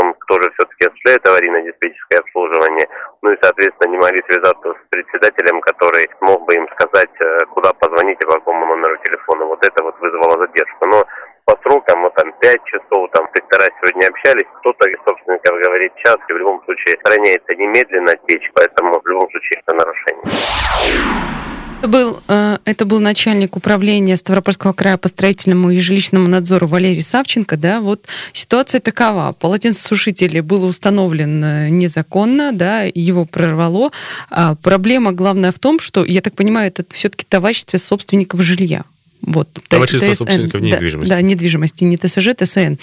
осуществляет 1.01 1.27
аварийно-диспетчерское 1.27 2.19
обслуживание. 2.21 2.89
Ну 3.23 3.33
и, 3.33 3.39
соответственно, 3.43 3.91
не 3.91 3.99
могли 3.99 4.23
связаться 4.29 4.75
с 4.75 4.91
председателем, 4.91 5.61
который 5.61 6.09
мог 6.21 6.45
бы 6.45 6.55
им 6.55 6.69
сказать, 6.79 7.11
э, 7.21 7.39
куда 7.53 7.73
позвонить 7.73 8.19
и 8.21 8.27
по 8.27 8.35
какому 8.35 8.67
номеру 8.67 8.97
телефона. 9.05 9.45
Вот 9.47 9.65
это 9.65 9.83
вот 9.83 9.99
вызвало 10.01 10.39
задержку. 10.39 10.87
Но 10.87 11.05
по 11.45 11.57
срокам, 11.63 12.03
вот 12.03 12.15
там 12.15 12.33
5 12.41 12.65
часов, 12.65 13.11
там 13.13 13.25
инспектора 13.27 13.69
сегодня 13.81 14.09
общались, 14.09 14.49
кто-то 14.61 14.89
из 14.89 14.99
собственников 15.05 15.59
говорит 15.59 15.95
час, 15.97 16.17
и 16.29 16.33
в 16.33 16.37
любом 16.37 16.63
случае 16.65 16.97
охраняется 17.03 17.57
немедленно 17.57 18.15
течь, 18.27 18.51
поэтому 18.55 19.01
в 19.01 19.07
любом 19.07 19.31
случае 19.31 19.61
это 19.67 19.75
нарушение. 19.75 21.60
Это 21.81 21.89
был, 21.89 22.21
э, 22.29 22.59
это 22.67 22.85
был 22.85 23.01
начальник 23.01 23.57
управления 23.57 24.15
Ставропольского 24.19 24.75
края 24.75 24.99
по 24.99 25.09
строительному 25.09 25.71
и 25.71 25.79
жилищному 25.79 26.29
надзору 26.29 26.67
Валерий 26.67 27.01
Савченко. 27.01 27.57
Да, 27.57 27.81
вот 27.81 28.05
ситуация 28.35 28.83
такова. 28.83 29.33
Полотенцесушитель 29.33 30.43
был 30.43 30.65
установлен 30.65 31.75
незаконно, 31.75 32.53
да, 32.53 32.83
его 32.83 33.25
прорвало. 33.25 33.93
А 34.29 34.57
проблема 34.57 35.13
главная 35.13 35.53
в 35.53 35.59
том, 35.59 35.81
что, 35.81 36.05
я 36.05 36.21
так 36.21 36.35
понимаю, 36.35 36.69
это 36.69 36.85
все-таки 36.91 37.25
товарищество 37.27 37.79
собственников 37.79 38.43
жилья. 38.43 38.85
Вот, 39.23 39.49
Товарищество 39.69 40.13
ТСН, 40.13 40.19
собственников 40.25 40.61
да, 40.61 40.67
недвижимости. 40.67 41.11
Да, 41.11 41.23
недвижимости, 41.23 41.85
не 41.85 41.97
ТСЖ, 41.97 42.35
ТСН. 42.37 42.75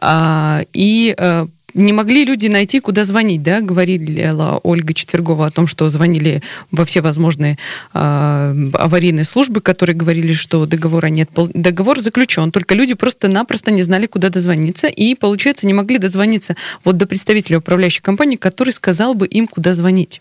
А, 0.00 0.62
и 0.72 1.14
э, 1.16 1.46
не 1.74 1.92
могли 1.92 2.24
люди 2.24 2.46
найти, 2.46 2.80
куда 2.80 3.04
звонить, 3.04 3.42
да, 3.42 3.60
говорила 3.60 4.60
Ольга 4.62 4.94
Четвергова 4.94 5.46
о 5.46 5.50
том, 5.50 5.66
что 5.66 5.88
звонили 5.88 6.42
во 6.70 6.84
все 6.84 7.00
возможные 7.00 7.58
э, 7.94 8.70
аварийные 8.74 9.24
службы, 9.24 9.60
которые 9.60 9.96
говорили, 9.96 10.32
что 10.34 10.66
договора 10.66 11.06
нет. 11.06 11.30
Договор 11.34 12.00
заключен, 12.00 12.52
только 12.52 12.74
люди 12.74 12.94
просто-напросто 12.94 13.70
не 13.70 13.82
знали, 13.82 14.06
куда 14.06 14.28
дозвониться, 14.28 14.86
и, 14.88 15.14
получается, 15.14 15.66
не 15.66 15.74
могли 15.74 15.98
дозвониться 15.98 16.56
вот 16.84 16.96
до 16.96 17.06
представителя 17.06 17.58
управляющей 17.58 18.02
компании, 18.02 18.36
который 18.36 18.70
сказал 18.70 19.14
бы 19.14 19.26
им, 19.26 19.46
куда 19.46 19.74
звонить. 19.74 20.20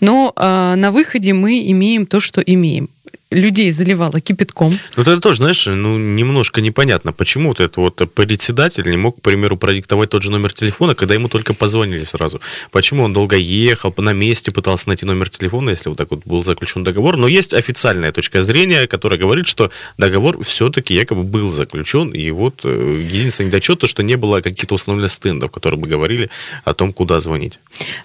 Но 0.00 0.32
э, 0.34 0.74
на 0.76 0.90
выходе 0.90 1.32
мы 1.32 1.70
имеем 1.70 2.06
то, 2.06 2.20
что 2.20 2.40
имеем 2.40 2.88
людей 3.32 3.70
заливало 3.70 4.20
кипятком. 4.20 4.78
Ну, 4.96 5.02
это 5.02 5.20
тоже, 5.20 5.36
знаешь, 5.36 5.66
ну, 5.66 5.98
немножко 5.98 6.60
непонятно, 6.60 7.12
почему 7.12 7.48
вот 7.48 7.60
этот 7.60 7.76
вот 7.76 8.14
председатель 8.14 8.88
не 8.90 8.96
мог, 8.96 9.18
к 9.18 9.22
примеру, 9.22 9.56
продиктовать 9.56 10.10
тот 10.10 10.22
же 10.22 10.30
номер 10.30 10.52
телефона, 10.52 10.94
когда 10.94 11.14
ему 11.14 11.28
только 11.28 11.54
позвонили 11.54 12.04
сразу. 12.04 12.40
Почему 12.70 13.04
он 13.04 13.12
долго 13.12 13.36
ехал, 13.36 13.94
на 13.96 14.12
месте 14.12 14.50
пытался 14.50 14.88
найти 14.88 15.06
номер 15.06 15.28
телефона, 15.30 15.70
если 15.70 15.88
вот 15.88 15.98
так 15.98 16.10
вот 16.10 16.22
был 16.24 16.44
заключен 16.44 16.84
договор. 16.84 17.16
Но 17.16 17.28
есть 17.28 17.54
официальная 17.54 18.12
точка 18.12 18.42
зрения, 18.42 18.86
которая 18.86 19.18
говорит, 19.18 19.46
что 19.46 19.70
договор 19.98 20.42
все-таки 20.44 20.94
якобы 20.94 21.22
был 21.22 21.50
заключен, 21.50 22.10
и 22.10 22.30
вот 22.30 22.60
э, 22.64 23.06
единственный 23.10 23.46
недочет, 23.46 23.80
то, 23.80 23.86
что 23.86 24.02
не 24.02 24.16
было 24.16 24.40
каких-то 24.40 24.74
установленных 24.74 25.12
стендов, 25.12 25.50
которые 25.50 25.80
бы 25.80 25.88
говорили 25.88 26.30
о 26.64 26.74
том, 26.74 26.92
куда 26.92 27.20
звонить. 27.20 27.58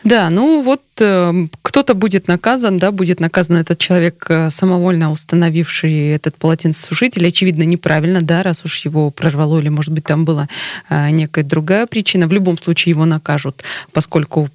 Да, 0.04 0.30
ну 0.30 0.62
вот 0.62 0.82
э, 1.00 1.48
кто-то 1.62 1.94
будет 1.94 2.28
наказан, 2.28 2.78
да, 2.78 2.92
будет 2.92 3.20
наказан 3.20 3.58
этот 3.58 3.80
человек 3.80 4.26
э, 4.30 4.52
самовольно 4.52 5.12
установивший 5.18 6.10
этот 6.10 6.38
полотенцесушитель, 6.38 7.28
очевидно, 7.28 7.64
неправильно, 7.64 8.22
да, 8.22 8.44
раз 8.44 8.64
уж 8.66 8.86
его 8.86 9.10
прорвало, 9.12 9.60
или, 9.60 9.70
может 9.70 9.94
быть, 9.94 10.06
там 10.06 10.26
была 10.26 10.48
а, 10.90 11.10
некая 11.10 11.44
другая 11.44 11.86
причина. 11.88 12.28
В 12.28 12.32
любом 12.32 12.58
случае 12.58 12.92
его 12.92 13.06
накажут, 13.06 13.64
поскольку 13.92 14.50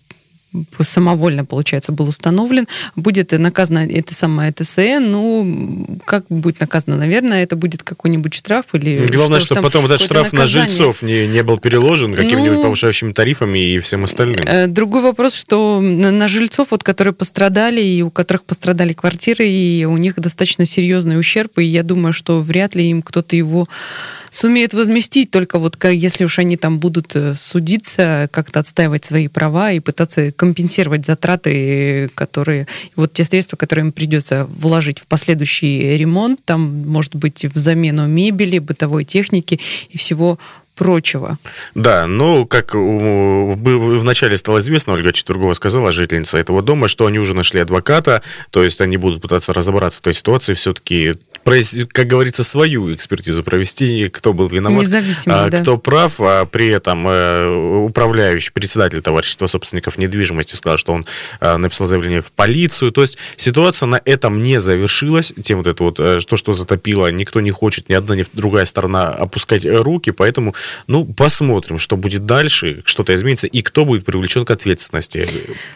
самовольно, 0.80 1.44
получается, 1.44 1.92
был 1.92 2.08
установлен, 2.08 2.66
будет 2.96 3.32
наказано 3.32 3.86
это 3.86 4.14
самое 4.14 4.52
ТСН, 4.52 5.00
ну, 5.00 5.98
как 6.04 6.26
будет 6.28 6.60
наказано? 6.60 6.96
Наверное, 6.96 7.42
это 7.42 7.56
будет 7.56 7.82
какой-нибудь 7.82 8.34
штраф 8.34 8.66
или 8.74 9.06
Главное, 9.06 9.40
что, 9.40 9.54
чтобы 9.54 9.62
потом 9.62 9.86
этот 9.86 10.00
штраф 10.00 10.32
наказание. 10.32 10.62
на 10.62 10.68
жильцов 10.68 11.02
не, 11.02 11.26
не 11.26 11.42
был 11.42 11.58
переложен 11.58 12.14
какими-нибудь 12.14 12.58
ну, 12.58 12.62
повышающими 12.62 13.12
тарифами 13.12 13.58
и 13.58 13.78
всем 13.80 14.04
остальным. 14.04 14.44
Э, 14.46 14.66
другой 14.66 15.02
вопрос, 15.02 15.34
что 15.34 15.80
на, 15.80 16.10
на 16.10 16.28
жильцов, 16.28 16.68
вот, 16.70 16.82
которые 16.82 17.14
пострадали, 17.14 17.82
и 17.82 18.02
у 18.02 18.10
которых 18.10 18.44
пострадали 18.44 18.92
квартиры, 18.92 19.48
и 19.48 19.84
у 19.84 19.96
них 19.96 20.14
достаточно 20.16 20.66
серьезный 20.66 21.18
ущерб, 21.18 21.58
и 21.58 21.64
я 21.64 21.82
думаю, 21.82 22.12
что 22.12 22.40
вряд 22.40 22.74
ли 22.74 22.88
им 22.88 23.02
кто-то 23.02 23.36
его 23.36 23.68
сумеет 24.32 24.74
возместить, 24.74 25.30
только 25.30 25.58
вот 25.58 25.76
если 25.84 26.24
уж 26.24 26.38
они 26.38 26.56
там 26.56 26.80
будут 26.80 27.14
э, 27.14 27.34
судиться, 27.34 28.28
как-то 28.32 28.60
отстаивать 28.60 29.04
свои 29.04 29.28
права 29.28 29.72
и 29.72 29.78
пытаться 29.78 30.32
компенсировать 30.32 31.04
затраты, 31.04 32.10
которые, 32.14 32.66
вот 32.96 33.12
те 33.12 33.24
средства, 33.24 33.56
которые 33.56 33.86
им 33.86 33.92
придется 33.92 34.46
вложить 34.46 34.98
в 34.98 35.06
последующий 35.06 35.96
ремонт, 35.98 36.40
там, 36.44 36.88
может 36.88 37.14
быть, 37.14 37.44
в 37.44 37.58
замену 37.58 38.06
мебели, 38.06 38.58
бытовой 38.58 39.04
техники 39.04 39.60
и 39.90 39.98
всего 39.98 40.38
прочего. 40.74 41.38
Да, 41.74 42.06
ну, 42.06 42.46
как 42.46 42.74
вначале 42.74 44.38
стало 44.38 44.60
известно, 44.60 44.94
Ольга 44.94 45.12
Четвергова 45.12 45.52
сказала, 45.52 45.92
жительница 45.92 46.38
этого 46.38 46.62
дома, 46.62 46.88
что 46.88 47.06
они 47.06 47.18
уже 47.18 47.34
нашли 47.34 47.60
адвоката, 47.60 48.22
то 48.50 48.62
есть 48.64 48.80
они 48.80 48.96
будут 48.96 49.20
пытаться 49.20 49.52
разобраться 49.52 50.00
в 50.00 50.02
той 50.02 50.14
ситуации, 50.14 50.54
все-таки 50.54 51.18
как 51.44 52.06
говорится, 52.06 52.44
свою 52.44 52.94
экспертизу 52.94 53.42
провести, 53.42 54.08
кто 54.08 54.32
был 54.32 54.48
виноват, 54.48 54.86
а, 55.26 55.50
да. 55.50 55.58
кто 55.58 55.76
прав, 55.76 56.14
а 56.20 56.46
при 56.46 56.68
этом 56.68 57.06
э, 57.08 57.84
управляющий 57.84 58.52
председатель 58.52 59.02
товарищества 59.02 59.46
собственников 59.46 59.98
недвижимости 59.98 60.54
сказал, 60.54 60.78
что 60.78 60.92
он 60.92 61.06
э, 61.40 61.56
написал 61.56 61.86
заявление 61.86 62.20
в 62.20 62.30
полицию. 62.30 62.92
То 62.92 63.02
есть 63.02 63.18
ситуация 63.36 63.86
на 63.86 64.00
этом 64.04 64.42
не 64.42 64.60
завершилась. 64.60 65.32
Тем 65.42 65.58
вот 65.58 65.66
это 65.66 65.82
вот, 65.82 65.98
э, 65.98 66.20
то, 66.20 66.36
что 66.36 66.52
затопило, 66.52 67.10
никто 67.10 67.40
не 67.40 67.50
хочет, 67.50 67.88
ни 67.88 67.94
одна, 67.94 68.14
ни 68.14 68.24
другая 68.32 68.64
сторона 68.64 69.08
опускать 69.08 69.64
руки, 69.64 70.10
поэтому, 70.12 70.54
ну, 70.86 71.04
посмотрим, 71.04 71.78
что 71.78 71.96
будет 71.96 72.24
дальше, 72.24 72.82
что-то 72.84 73.14
изменится, 73.14 73.48
и 73.48 73.62
кто 73.62 73.84
будет 73.84 74.04
привлечен 74.04 74.44
к 74.44 74.50
ответственности. 74.50 75.28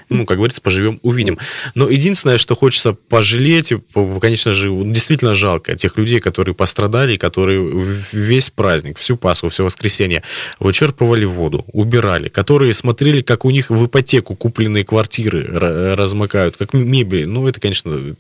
Ну, 0.09 0.27
как 0.27 0.37
говорится, 0.37 0.61
поживем, 0.63 1.01
увидим. 1.03 1.39
Но 1.75 1.89
единственное, 1.89 2.39
что 2.39 2.55
хочется 2.55 2.93
пожалеть, 2.93 3.73
конечно 4.21 4.55
же, 4.55 4.71
действительно 4.71 5.35
жалко, 5.35 5.56
жалко 5.57 5.77
тех 5.77 5.97
людей, 5.97 6.21
которые 6.21 6.55
пострадали, 6.55 7.17
которые 7.17 7.61
весь 8.13 8.51
праздник, 8.51 8.99
всю 8.99 9.17
Пасху, 9.17 9.49
все 9.49 9.65
воскресенье 9.65 10.23
вычерпывали 10.61 11.25
воду, 11.25 11.65
убирали, 11.73 12.29
которые 12.29 12.75
смотрели, 12.75 13.23
как 13.23 13.45
у 13.45 13.51
них 13.51 13.71
в 13.71 13.87
ипотеку 13.87 14.35
купленные 14.35 14.85
квартиры 14.85 15.47
размыкают, 15.97 16.57
как 16.57 16.75
мебель. 16.75 17.29
Ну, 17.29 17.49
это, 17.49 17.61
конечно, 17.61 18.15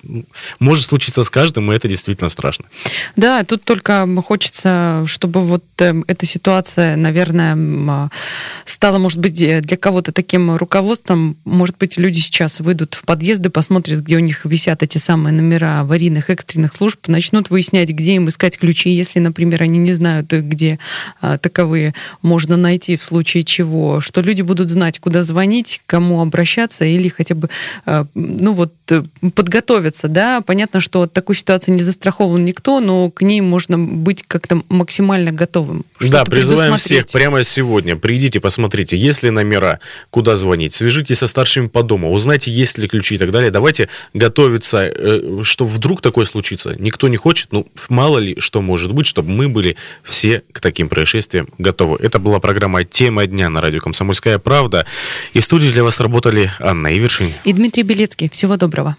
может 0.58 0.84
случиться 0.84 1.22
с 1.22 1.30
каждым, 1.30 1.72
и 1.72 1.76
это 1.76 1.88
действительно 1.88 2.30
страшно. 2.30 2.64
Да, 3.16 3.44
тут 3.44 3.64
только 3.64 4.06
хочется, 4.22 5.04
чтобы 5.06 5.42
вот 5.42 5.64
эм, 5.78 6.04
эта 6.06 6.26
ситуация, 6.26 6.96
наверное, 6.96 8.10
стала, 8.64 8.98
может 8.98 9.18
быть, 9.18 9.34
для 9.34 9.76
кого-то 9.76 10.12
таким 10.12 10.56
руководством. 10.56 11.36
Может 11.44 11.76
быть, 11.78 11.98
люди 11.98 12.18
сейчас 12.18 12.60
выйдут 12.60 12.94
в 12.94 13.02
подъезды, 13.02 13.50
посмотрят, 13.50 14.00
где 14.00 14.16
у 14.16 14.20
них 14.20 14.44
висят 14.44 14.82
эти 14.82 14.98
самые 14.98 15.32
номера 15.32 15.80
аварийных 15.80 16.30
экстренных 16.30 16.72
служб, 16.72 17.08
начнут 17.08 17.25
выяснять, 17.50 17.90
где 17.90 18.14
им 18.14 18.28
искать 18.28 18.58
ключи, 18.58 18.90
если, 18.90 19.20
например, 19.20 19.62
они 19.62 19.78
не 19.78 19.92
знают, 19.92 20.32
где 20.32 20.78
а, 21.20 21.38
таковые 21.38 21.94
можно 22.22 22.56
найти 22.56 22.96
в 22.96 23.02
случае 23.02 23.44
чего, 23.44 24.00
что 24.00 24.20
люди 24.20 24.42
будут 24.42 24.70
знать, 24.70 24.98
куда 24.98 25.22
звонить, 25.22 25.80
кому 25.86 26.20
обращаться 26.20 26.84
или 26.84 27.08
хотя 27.08 27.34
бы, 27.34 27.48
а, 27.84 28.06
ну 28.14 28.52
вот, 28.52 28.72
э, 28.90 29.02
подготовиться, 29.34 30.08
да. 30.08 30.40
Понятно, 30.40 30.80
что 30.80 31.02
от 31.02 31.12
такой 31.12 31.36
ситуации 31.36 31.72
не 31.72 31.82
застрахован 31.82 32.44
никто, 32.44 32.80
но 32.80 33.10
к 33.10 33.22
ней 33.22 33.40
можно 33.40 33.78
быть 33.78 34.24
как-то 34.26 34.62
максимально 34.68 35.32
готовым. 35.32 35.84
Да, 36.00 36.24
призываем 36.24 36.76
всех 36.76 37.06
прямо 37.08 37.44
сегодня. 37.44 37.96
Придите, 37.96 38.40
посмотрите, 38.40 38.96
есть 38.96 39.22
ли 39.22 39.30
номера, 39.30 39.80
куда 40.10 40.36
звонить, 40.36 40.72
свяжитесь 40.72 41.18
со 41.18 41.26
старшими 41.26 41.66
по 41.68 41.82
дому, 41.82 42.12
узнайте, 42.12 42.50
есть 42.50 42.78
ли 42.78 42.88
ключи 42.88 43.16
и 43.16 43.18
так 43.18 43.30
далее. 43.30 43.50
Давайте 43.50 43.88
готовиться, 44.14 44.90
э, 44.94 45.40
что 45.42 45.66
вдруг 45.66 46.00
такое 46.00 46.24
случится. 46.24 46.74
Никто 46.78 47.08
не 47.08 47.15
не 47.16 47.18
хочет, 47.18 47.48
ну, 47.50 47.66
мало 47.88 48.18
ли 48.18 48.38
что 48.38 48.60
может 48.60 48.92
быть, 48.92 49.06
чтобы 49.06 49.30
мы 49.30 49.48
были 49.48 49.76
все 50.04 50.42
к 50.52 50.60
таким 50.60 50.90
происшествиям 50.90 51.48
готовы. 51.56 51.96
Это 52.02 52.18
была 52.18 52.40
программа 52.40 52.84
«Тема 52.84 53.26
дня» 53.26 53.48
на 53.48 53.62
радио 53.62 53.80
«Комсомольская 53.80 54.38
правда». 54.38 54.84
И 55.32 55.40
в 55.40 55.44
студии 55.44 55.68
для 55.68 55.82
вас 55.82 55.98
работали 55.98 56.52
Анна 56.60 56.94
Ивершин 56.94 57.32
и 57.44 57.52
Дмитрий 57.54 57.84
Белецкий. 57.84 58.28
Всего 58.28 58.58
доброго. 58.58 58.96